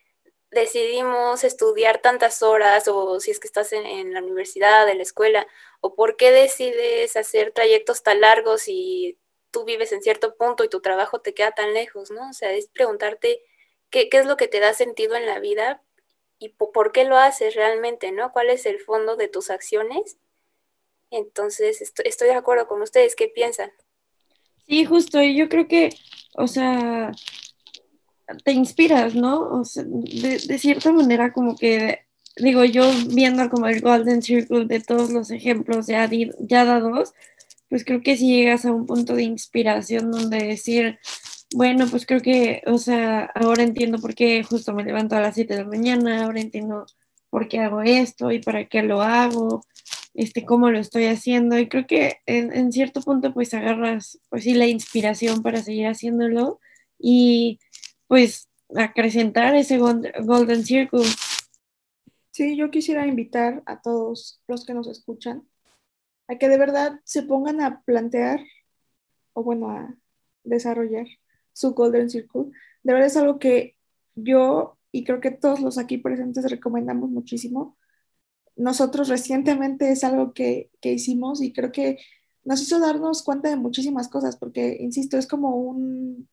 decidimos 0.50 1.44
estudiar 1.44 2.00
tantas 2.00 2.42
horas? 2.42 2.88
O 2.88 3.20
si 3.20 3.30
es 3.30 3.40
que 3.40 3.46
estás 3.46 3.72
en, 3.74 4.14
la 4.14 4.22
universidad, 4.22 4.88
en 4.88 4.96
la 4.96 5.02
escuela, 5.02 5.46
¿o 5.80 5.94
por 5.94 6.16
qué 6.16 6.30
decides 6.30 7.16
hacer 7.16 7.52
trayectos 7.52 8.02
tan 8.02 8.22
largos 8.22 8.64
y 8.68 9.18
tú 9.50 9.64
vives 9.64 9.92
en 9.92 10.02
cierto 10.02 10.36
punto 10.36 10.64
y 10.64 10.70
tu 10.70 10.80
trabajo 10.80 11.20
te 11.20 11.34
queda 11.34 11.52
tan 11.52 11.74
lejos, 11.74 12.10
¿no? 12.10 12.30
O 12.30 12.32
sea, 12.32 12.52
es 12.52 12.68
preguntarte 12.68 13.42
qué, 13.90 14.08
qué 14.08 14.18
es 14.18 14.26
lo 14.26 14.36
que 14.38 14.48
te 14.48 14.60
da 14.60 14.72
sentido 14.72 15.14
en 15.16 15.26
la 15.26 15.38
vida 15.40 15.82
y 16.38 16.50
por 16.50 16.92
qué 16.92 17.04
lo 17.04 17.18
haces 17.18 17.54
realmente, 17.54 18.12
¿no? 18.12 18.32
¿Cuál 18.32 18.50
es 18.50 18.66
el 18.66 18.80
fondo 18.80 19.16
de 19.16 19.28
tus 19.28 19.50
acciones? 19.50 20.18
Entonces, 21.10 21.80
estoy, 21.80 22.28
de 22.28 22.34
acuerdo 22.34 22.66
con 22.66 22.82
ustedes. 22.82 23.14
¿Qué 23.14 23.28
piensan? 23.28 23.70
Sí, 24.66 24.84
justo. 24.84 25.22
Y 25.22 25.36
yo 25.36 25.48
creo 25.48 25.68
que, 25.68 25.90
o 26.34 26.48
sea, 26.48 27.12
te 28.44 28.52
inspiras, 28.52 29.14
¿no? 29.14 29.40
O 29.50 29.64
sea, 29.64 29.84
de, 29.86 30.58
cierta 30.58 30.92
manera 30.92 31.32
como 31.32 31.56
que 31.56 32.00
digo, 32.36 32.64
yo 32.64 32.90
viendo 33.08 33.48
como 33.50 33.66
el 33.68 33.80
Golden 33.80 34.22
Circle 34.22 34.66
de 34.66 34.80
todos 34.80 35.10
los 35.10 35.30
ejemplos 35.30 35.86
ya, 35.86 36.08
ya 36.40 36.64
dados, 36.64 37.14
pues 37.68 37.84
creo 37.84 38.02
que 38.02 38.16
si 38.16 38.28
llegas 38.28 38.64
a 38.64 38.72
un 38.72 38.86
punto 38.86 39.14
de 39.14 39.22
inspiración 39.24 40.10
donde 40.10 40.38
decir, 40.38 40.98
bueno, 41.54 41.86
pues 41.88 42.06
creo 42.06 42.20
que, 42.20 42.62
o 42.66 42.78
sea, 42.78 43.24
ahora 43.34 43.62
entiendo 43.62 43.98
por 43.98 44.14
qué 44.14 44.42
justo 44.42 44.72
me 44.74 44.84
levanto 44.84 45.16
a 45.16 45.20
las 45.20 45.34
7 45.34 45.54
de 45.54 45.62
la 45.62 45.68
mañana, 45.68 46.24
ahora 46.24 46.40
entiendo 46.40 46.86
por 47.30 47.48
qué 47.48 47.60
hago 47.60 47.82
esto 47.82 48.30
y 48.32 48.40
para 48.40 48.66
qué 48.66 48.82
lo 48.82 49.02
hago, 49.02 49.64
este, 50.14 50.44
cómo 50.44 50.70
lo 50.70 50.78
estoy 50.78 51.06
haciendo. 51.06 51.58
Y 51.58 51.68
creo 51.68 51.86
que 51.86 52.18
en, 52.26 52.52
en 52.54 52.72
cierto 52.72 53.00
punto 53.02 53.32
pues 53.34 53.54
agarras, 53.54 54.20
pues 54.30 54.44
sí, 54.44 54.54
la 54.54 54.66
inspiración 54.66 55.42
para 55.42 55.62
seguir 55.62 55.86
haciéndolo 55.86 56.60
y 56.98 57.60
pues 58.06 58.48
acrecentar 58.76 59.54
ese 59.54 59.78
Golden 59.78 60.64
Circle. 60.64 61.04
Sí, 62.30 62.56
yo 62.56 62.70
quisiera 62.70 63.06
invitar 63.06 63.62
a 63.66 63.80
todos 63.80 64.40
los 64.48 64.64
que 64.66 64.74
nos 64.74 64.88
escuchan 64.88 65.46
a 66.26 66.38
que 66.38 66.48
de 66.48 66.58
verdad 66.58 67.00
se 67.04 67.22
pongan 67.22 67.60
a 67.60 67.82
plantear 67.82 68.40
o 69.34 69.42
bueno, 69.42 69.70
a 69.70 69.94
desarrollar 70.42 71.06
su 71.52 71.74
Golden 71.74 72.10
Circle. 72.10 72.46
De 72.82 72.92
verdad 72.92 73.06
es 73.06 73.16
algo 73.16 73.38
que 73.38 73.76
yo 74.14 74.78
y 74.92 75.04
creo 75.04 75.20
que 75.20 75.30
todos 75.30 75.60
los 75.60 75.78
aquí 75.78 75.98
presentes 75.98 76.48
recomendamos 76.50 77.10
muchísimo. 77.10 77.76
Nosotros 78.56 79.08
recientemente 79.08 79.90
es 79.90 80.04
algo 80.04 80.32
que, 80.32 80.70
que 80.80 80.92
hicimos 80.92 81.42
y 81.42 81.52
creo 81.52 81.72
que 81.72 81.98
nos 82.44 82.62
hizo 82.62 82.78
darnos 82.78 83.22
cuenta 83.22 83.48
de 83.48 83.56
muchísimas 83.56 84.08
cosas, 84.08 84.36
porque, 84.36 84.76
insisto, 84.80 85.16
es 85.18 85.26
como 85.26 85.56
un, 85.56 86.28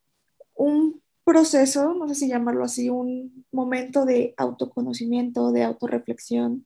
un 0.53 1.00
proceso, 1.23 1.93
no 1.93 2.07
sé 2.07 2.15
si 2.15 2.27
llamarlo 2.27 2.63
así, 2.63 2.89
un 2.89 3.45
momento 3.51 4.05
de 4.05 4.33
autoconocimiento, 4.37 5.51
de 5.51 5.63
autorreflexión, 5.63 6.65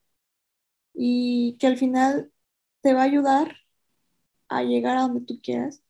y 0.93 1.57
que 1.59 1.67
al 1.67 1.77
final 1.77 2.31
te 2.81 2.93
va 2.93 3.01
a 3.01 3.05
ayudar 3.05 3.55
a 4.49 4.63
llegar 4.63 4.97
a 4.97 5.01
donde 5.01 5.21
tú 5.21 5.39
quieras. 5.41 5.81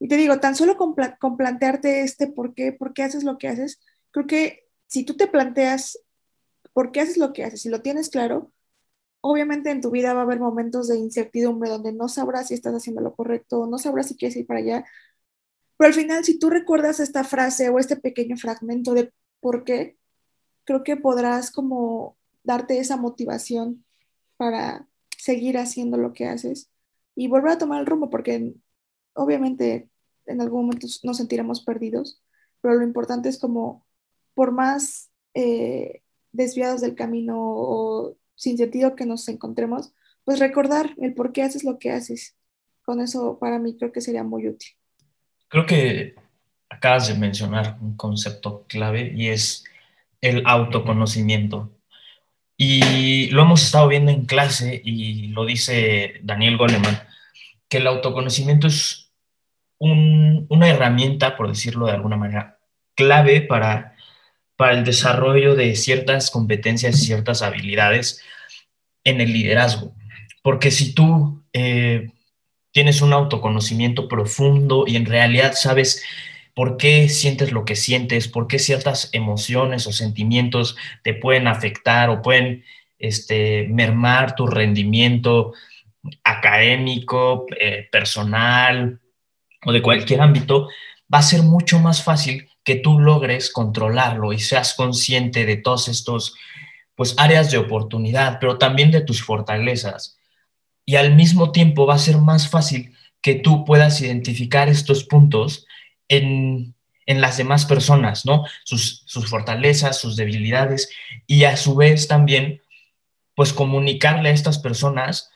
Y 0.00 0.08
te 0.08 0.16
digo, 0.16 0.40
tan 0.40 0.54
solo 0.56 0.76
con, 0.76 0.94
plantearte 1.36 2.02
este 2.02 2.28
por 2.28 2.54
qué, 2.54 2.72
por 2.72 2.92
qué 2.94 3.02
haces 3.02 3.24
lo 3.24 3.38
que 3.38 3.48
haces, 3.48 3.80
creo 4.10 4.26
que 4.26 4.68
si 4.86 5.04
tú 5.04 5.16
te 5.16 5.26
planteas 5.26 5.98
por 6.72 6.92
qué 6.92 7.00
haces 7.00 7.16
lo 7.16 7.32
que 7.32 7.44
haces 7.44 7.66
y 7.66 7.68
lo 7.70 7.82
tienes 7.82 8.10
claro, 8.10 8.52
obviamente 9.20 9.70
en 9.70 9.80
tu 9.80 9.90
vida 9.90 10.14
va 10.14 10.20
a 10.20 10.22
haber 10.24 10.40
momentos 10.40 10.88
de 10.88 10.98
incertidumbre 10.98 11.70
donde 11.70 11.92
no 11.92 12.08
sabrás 12.08 12.48
si 12.48 12.54
estás 12.54 12.74
haciendo 12.74 13.02
lo 13.02 13.14
correcto, 13.14 13.66
no 13.66 13.78
sabrás 13.78 14.08
si 14.08 14.16
quieres 14.16 14.36
ir 14.36 14.46
para 14.46 14.60
allá, 14.60 14.84
pero 15.78 15.88
al 15.88 15.94
final, 15.94 16.24
si 16.24 16.38
tú 16.38 16.50
recuerdas 16.50 17.00
esta 17.00 17.24
frase 17.24 17.70
o 17.70 17.78
este 17.78 17.96
pequeño 17.96 18.36
fragmento 18.36 18.94
de 18.94 19.12
por 19.40 19.64
qué, 19.64 19.96
creo 20.64 20.84
que 20.84 20.96
podrás 20.96 21.50
como 21.50 22.18
darte 22.42 22.78
esa 22.78 22.96
motivación 22.96 23.84
para 24.36 24.88
seguir 25.18 25.58
haciendo 25.58 25.96
lo 25.98 26.12
que 26.12 26.26
haces 26.26 26.70
y 27.14 27.28
volver 27.28 27.52
a 27.52 27.58
tomar 27.58 27.80
el 27.80 27.86
rumbo, 27.86 28.10
porque 28.10 28.54
obviamente 29.14 29.90
en 30.26 30.40
algún 30.40 30.62
momento 30.66 30.86
nos 31.04 31.16
sentiremos 31.18 31.62
perdidos, 31.64 32.22
pero 32.60 32.74
lo 32.74 32.84
importante 32.84 33.28
es 33.28 33.38
como, 33.38 33.86
por 34.34 34.52
más 34.52 35.10
eh, 35.34 36.02
desviados 36.32 36.80
del 36.80 36.94
camino 36.94 37.36
o 37.38 38.16
sin 38.34 38.58
sentido 38.58 38.96
que 38.96 39.06
nos 39.06 39.28
encontremos, 39.28 39.94
pues 40.24 40.38
recordar 40.38 40.94
el 40.98 41.14
por 41.14 41.32
qué 41.32 41.42
haces 41.42 41.64
lo 41.64 41.78
que 41.78 41.90
haces. 41.90 42.36
Con 42.82 43.00
eso 43.00 43.38
para 43.38 43.58
mí 43.58 43.76
creo 43.76 43.92
que 43.92 44.00
sería 44.00 44.24
muy 44.24 44.48
útil. 44.48 44.77
Creo 45.48 45.66
que 45.66 46.14
acabas 46.68 47.08
de 47.08 47.14
mencionar 47.14 47.78
un 47.80 47.96
concepto 47.96 48.64
clave 48.68 49.12
y 49.14 49.28
es 49.28 49.64
el 50.20 50.42
autoconocimiento. 50.46 51.70
Y 52.56 53.28
lo 53.30 53.42
hemos 53.42 53.62
estado 53.62 53.88
viendo 53.88 54.10
en 54.10 54.26
clase 54.26 54.80
y 54.84 55.28
lo 55.28 55.44
dice 55.46 56.20
Daniel 56.22 56.56
Goleman, 56.56 57.00
que 57.68 57.78
el 57.78 57.86
autoconocimiento 57.86 58.66
es 58.66 59.12
una 59.78 60.68
herramienta, 60.68 61.36
por 61.36 61.48
decirlo 61.48 61.86
de 61.86 61.92
alguna 61.92 62.16
manera, 62.16 62.58
clave 62.96 63.40
para, 63.40 63.94
para 64.56 64.72
el 64.72 64.84
desarrollo 64.84 65.54
de 65.54 65.76
ciertas 65.76 66.30
competencias 66.30 66.96
y 66.96 67.06
ciertas 67.06 67.42
habilidades 67.42 68.20
en 69.04 69.20
el 69.20 69.32
liderazgo. 69.32 69.94
Porque 70.42 70.70
si 70.70 70.94
tú 70.94 71.44
eh, 71.52 72.10
tienes 72.72 73.00
un 73.02 73.12
autoconocimiento 73.12 74.08
profundo 74.08 74.84
y 74.86 74.96
en 74.96 75.06
realidad 75.06 75.52
sabes 75.54 76.04
por 76.54 76.76
qué 76.76 77.08
sientes 77.08 77.52
lo 77.52 77.64
que 77.64 77.76
sientes, 77.76 78.28
por 78.28 78.48
qué 78.48 78.58
ciertas 78.58 79.10
emociones 79.12 79.86
o 79.86 79.92
sentimientos 79.92 80.76
te 81.04 81.14
pueden 81.14 81.46
afectar 81.46 82.10
o 82.10 82.20
pueden 82.20 82.64
este, 82.98 83.68
mermar 83.68 84.34
tu 84.34 84.46
rendimiento 84.46 85.52
académico, 86.24 87.46
eh, 87.60 87.88
personal 87.92 89.00
o 89.64 89.72
de 89.72 89.82
cualquier 89.82 90.20
ámbito, 90.20 90.68
va 91.12 91.18
a 91.18 91.22
ser 91.22 91.42
mucho 91.42 91.78
más 91.78 92.02
fácil 92.02 92.48
que 92.64 92.76
tú 92.76 93.00
logres 93.00 93.52
controlarlo 93.52 94.32
y 94.32 94.40
seas 94.40 94.74
consciente 94.74 95.46
de 95.46 95.56
todos 95.56 95.88
estos 95.88 96.34
pues 96.94 97.14
áreas 97.18 97.52
de 97.52 97.58
oportunidad, 97.58 98.38
pero 98.40 98.58
también 98.58 98.90
de 98.90 99.00
tus 99.00 99.22
fortalezas 99.22 100.17
y 100.88 100.96
al 100.96 101.14
mismo 101.14 101.52
tiempo 101.52 101.84
va 101.84 101.96
a 101.96 101.98
ser 101.98 102.16
más 102.16 102.48
fácil 102.48 102.94
que 103.20 103.34
tú 103.34 103.66
puedas 103.66 104.00
identificar 104.00 104.70
estos 104.70 105.04
puntos 105.04 105.66
en, 106.08 106.74
las 107.06 107.36
demás 107.36 107.66
personas, 107.66 108.24
¿no? 108.24 108.44
Sus, 108.64 109.02
sus, 109.04 109.28
fortalezas, 109.28 110.00
sus 110.00 110.16
debilidades 110.16 110.88
y 111.26 111.44
a 111.44 111.58
su 111.58 111.74
vez 111.74 112.08
también, 112.08 112.62
pues 113.34 113.52
comunicarle 113.52 114.30
a 114.30 114.32
estas 114.32 114.58
personas 114.58 115.30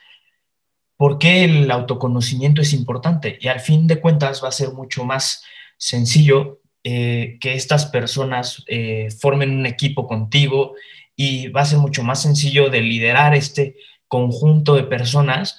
por 0.96 1.18
qué 1.18 1.44
el 1.44 1.70
autoconocimiento 1.70 2.62
es 2.62 2.72
importante 2.72 3.36
y 3.38 3.48
al 3.48 3.60
fin 3.60 3.86
de 3.86 4.00
cuentas 4.00 4.42
va 4.42 4.48
a 4.48 4.52
ser 4.52 4.72
mucho 4.72 5.04
más 5.04 5.44
sencillo 5.76 6.62
eh, 6.82 7.36
que 7.42 7.52
estas 7.52 7.84
personas 7.84 8.64
eh, 8.68 9.10
formen 9.10 9.50
un 9.50 9.66
equipo 9.66 10.06
contigo 10.06 10.76
y 11.14 11.48
va 11.48 11.60
a 11.60 11.66
ser 11.66 11.78
mucho 11.78 12.02
más 12.02 12.22
sencillo 12.22 12.70
de 12.70 12.80
liderar 12.80 13.34
este 13.34 13.76
conjunto 14.12 14.74
de 14.74 14.82
personas 14.82 15.58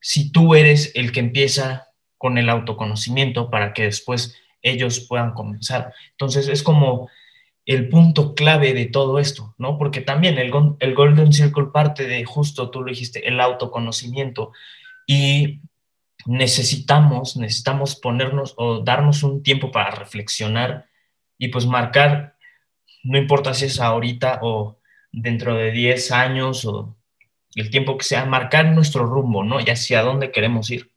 si 0.00 0.32
tú 0.32 0.56
eres 0.56 0.90
el 0.96 1.12
que 1.12 1.20
empieza 1.20 1.86
con 2.18 2.36
el 2.36 2.48
autoconocimiento 2.48 3.48
para 3.48 3.72
que 3.72 3.84
después 3.84 4.36
ellos 4.60 5.06
puedan 5.08 5.34
comenzar. 5.34 5.94
Entonces 6.10 6.48
es 6.48 6.64
como 6.64 7.08
el 7.64 7.88
punto 7.88 8.34
clave 8.34 8.74
de 8.74 8.86
todo 8.86 9.20
esto, 9.20 9.54
¿no? 9.56 9.78
Porque 9.78 10.00
también 10.00 10.36
el, 10.38 10.52
el 10.80 10.94
Golden 10.96 11.32
Circle 11.32 11.66
parte 11.72 12.08
de 12.08 12.24
justo, 12.24 12.70
tú 12.70 12.80
lo 12.80 12.90
dijiste, 12.90 13.28
el 13.28 13.40
autoconocimiento 13.40 14.50
y 15.06 15.60
necesitamos, 16.26 17.36
necesitamos 17.36 17.94
ponernos 17.94 18.54
o 18.56 18.80
darnos 18.80 19.22
un 19.22 19.44
tiempo 19.44 19.70
para 19.70 19.92
reflexionar 19.92 20.86
y 21.38 21.48
pues 21.48 21.66
marcar, 21.66 22.34
no 23.04 23.16
importa 23.16 23.54
si 23.54 23.66
es 23.66 23.78
ahorita 23.78 24.40
o 24.42 24.80
dentro 25.12 25.54
de 25.54 25.70
10 25.70 26.10
años 26.10 26.64
o 26.64 26.96
el 27.62 27.70
tiempo 27.70 27.96
que 27.96 28.04
sea, 28.04 28.24
marcar 28.26 28.72
nuestro 28.72 29.06
rumbo, 29.06 29.42
¿no? 29.42 29.60
Y 29.60 29.64
hacia 29.64 30.02
dónde 30.02 30.30
queremos 30.30 30.70
ir. 30.70 30.92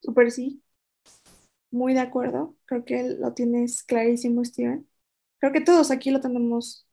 Súper 0.00 0.30
sí. 0.30 0.62
Muy 1.70 1.94
de 1.94 2.00
acuerdo. 2.00 2.56
Creo 2.66 2.84
que 2.84 3.16
lo 3.18 3.32
tienes 3.32 3.82
clarísimo, 3.84 4.44
Steven. 4.44 4.88
Creo 5.38 5.52
que 5.52 5.60
todos 5.60 5.90
aquí 5.90 6.10
lo 6.10 6.20
tenemos 6.20 6.86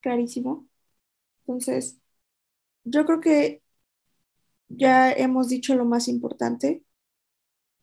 clarísimo. 0.00 0.66
Entonces, 1.40 1.98
yo 2.84 3.04
creo 3.04 3.20
que 3.20 3.62
ya 4.68 5.12
hemos 5.12 5.48
dicho 5.48 5.74
lo 5.74 5.84
más 5.84 6.08
importante. 6.08 6.82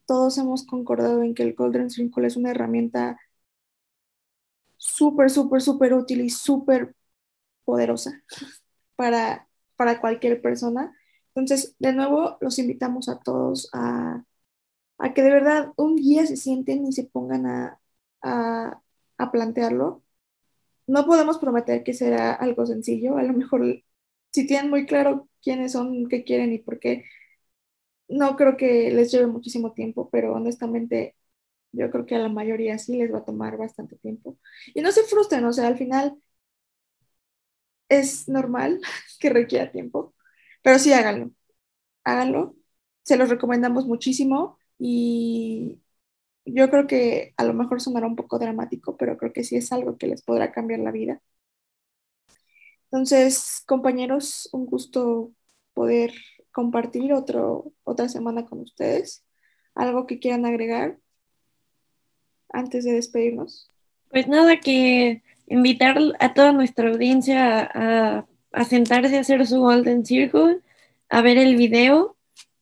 Todos 0.05 0.37
hemos 0.37 0.65
concordado 0.65 1.23
en 1.23 1.33
que 1.33 1.43
el 1.43 1.53
Golden 1.53 1.89
Circle 1.89 2.27
es 2.27 2.35
una 2.35 2.51
herramienta 2.51 3.19
súper, 4.77 5.29
súper, 5.29 5.61
súper 5.61 5.93
útil 5.93 6.21
y 6.21 6.29
súper 6.29 6.95
poderosa 7.63 8.21
para 8.95 9.47
para 9.83 9.99
cualquier 9.99 10.41
persona. 10.41 10.95
Entonces, 11.35 11.75
de 11.79 11.91
nuevo, 11.91 12.37
los 12.39 12.57
invitamos 12.57 13.09
a 13.09 13.19
todos 13.19 13.69
a, 13.73 14.23
que 15.13 15.21
de 15.21 15.29
verdad 15.31 15.73
un 15.75 15.97
día 15.97 16.25
se 16.25 16.37
sienten 16.37 16.85
y 16.85 16.93
se 16.93 17.03
pongan 17.03 17.45
a, 17.45 17.79
a, 18.21 19.31
plantearlo. 19.31 20.03
No 20.87 21.05
podemos 21.05 21.37
prometer 21.37 21.83
que 21.83 21.93
será 21.93 22.33
algo 22.33 22.65
sencillo, 22.65 23.17
a 23.17 23.23
lo 23.23 23.33
mejor 23.33 23.83
si 24.31 24.47
tienen 24.47 24.69
muy 24.69 24.85
claro 24.85 25.29
quiénes 25.41 25.73
son, 25.73 26.07
qué 26.09 26.23
quieren 26.23 26.53
y 26.53 26.59
por 26.59 26.79
qué, 26.79 27.03
no 28.07 28.35
creo 28.37 28.57
que 28.57 28.91
les 28.91 29.11
lleve 29.11 29.27
muchísimo 29.27 29.73
tiempo, 29.73 30.09
pero 30.11 30.33
honestamente 30.33 31.15
yo 31.73 31.91
creo 31.91 32.05
que 32.05 32.15
a 32.15 32.19
la 32.19 32.29
mayoría 32.29 32.77
sí 32.79 32.97
les 32.97 33.13
va 33.13 33.19
a 33.19 33.25
tomar 33.25 33.57
bastante 33.57 33.97
tiempo. 33.97 34.37
Y 34.73 34.81
no 34.81 34.91
se 34.93 35.03
frustren, 35.03 35.45
o 35.45 35.53
sea, 35.53 35.67
al 35.67 35.77
final 35.77 36.17
es 37.99 38.27
normal 38.29 38.81
que 39.19 39.29
requiera 39.29 39.71
tiempo, 39.71 40.13
pero 40.63 40.79
sí 40.79 40.93
háganlo, 40.93 41.31
háganlo, 42.03 42.55
se 43.03 43.17
los 43.17 43.29
recomendamos 43.29 43.85
muchísimo 43.87 44.57
y 44.79 45.81
yo 46.45 46.69
creo 46.69 46.87
que 46.87 47.33
a 47.37 47.45
lo 47.45 47.53
mejor 47.53 47.81
sonará 47.81 48.07
un 48.07 48.15
poco 48.15 48.39
dramático, 48.39 48.97
pero 48.97 49.17
creo 49.17 49.33
que 49.33 49.43
sí 49.43 49.55
es 49.55 49.71
algo 49.71 49.97
que 49.97 50.07
les 50.07 50.23
podrá 50.23 50.51
cambiar 50.51 50.81
la 50.81 50.91
vida. 50.91 51.21
Entonces, 52.85 53.63
compañeros, 53.65 54.49
un 54.51 54.65
gusto 54.65 55.31
poder 55.73 56.13
compartir 56.51 57.13
otro, 57.13 57.73
otra 57.83 58.07
semana 58.07 58.45
con 58.45 58.59
ustedes. 58.61 59.25
¿Algo 59.73 60.05
que 60.05 60.19
quieran 60.19 60.45
agregar 60.45 60.99
antes 62.49 62.85
de 62.85 62.93
despedirnos? 62.93 63.71
Pues 64.11 64.27
nada, 64.27 64.59
que 64.59 65.23
invitar 65.47 65.97
a 66.19 66.33
toda 66.33 66.51
nuestra 66.51 66.89
audiencia 66.89 68.25
a, 68.51 68.65
sentarse 68.65 69.17
a 69.17 69.21
hacer 69.21 69.45
su 69.47 69.59
Golden 69.59 70.05
Circle, 70.05 70.59
a 71.09 71.21
ver 71.21 71.37
el 71.37 71.55
video 71.55 72.15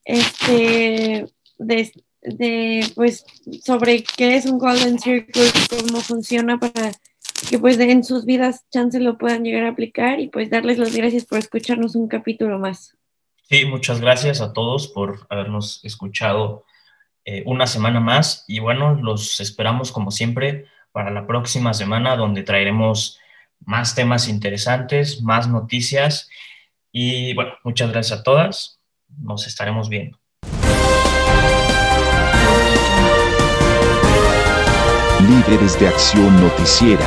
este, 0.06 1.28
de, 1.58 1.92
de, 2.22 2.86
pues, 2.96 3.26
sobre 3.64 4.04
qué 4.04 4.36
es 4.36 4.46
un 4.46 4.58
Golden 4.58 5.00
Circle, 5.00 5.44
cómo 5.70 6.02
funciona 6.02 6.60
para 6.60 6.92
que 7.50 7.60
pues 7.60 7.80
en 7.80 8.04
sus 8.04 8.26
vidas 8.26 8.66
chance 8.70 9.00
lo 9.00 9.18
puedan 9.18 9.44
llegar 9.44 9.64
a 9.64 9.70
aplicar 9.70 10.20
y 10.20 10.28
pues 10.28 10.50
darles 10.50 10.78
las 10.78 10.96
gracias 10.96 11.26
por 11.26 11.40
escucharnos 11.40 11.96
un 11.96 12.08
capítulo 12.08 12.60
más. 12.60 12.96
Sí, 13.50 13.66
muchas 13.66 14.00
gracias 14.00 14.42
a 14.42 14.54
todos 14.54 14.88
por 14.88 15.26
habernos 15.30 15.84
escuchado 15.84 16.66
eh, 17.26 17.44
una 17.46 17.68
semana 17.68 18.00
más 18.00 18.46
y 18.48 18.60
bueno, 18.60 18.96
los 18.96 19.40
esperamos 19.40 19.92
como 19.92 20.12
siempre 20.12 20.68
para 20.92 21.12
la 21.12 21.26
próxima 21.28 21.74
semana 21.74 22.16
donde 22.16 22.44
traeremos 22.44 23.20
más 23.66 23.96
temas 23.96 24.28
interesantes, 24.28 25.22
más 25.22 25.48
noticias 25.48 26.30
y 26.92 27.34
bueno, 27.34 27.54
muchas 27.64 27.92
gracias 27.92 28.20
a 28.20 28.24
todas, 28.24 28.80
nos 29.20 29.48
estaremos 29.48 29.90
viendo. 29.90 30.20
Líderes 35.28 35.80
de 35.80 35.88
Acción 35.88 36.42
Noticiera. 36.42 37.06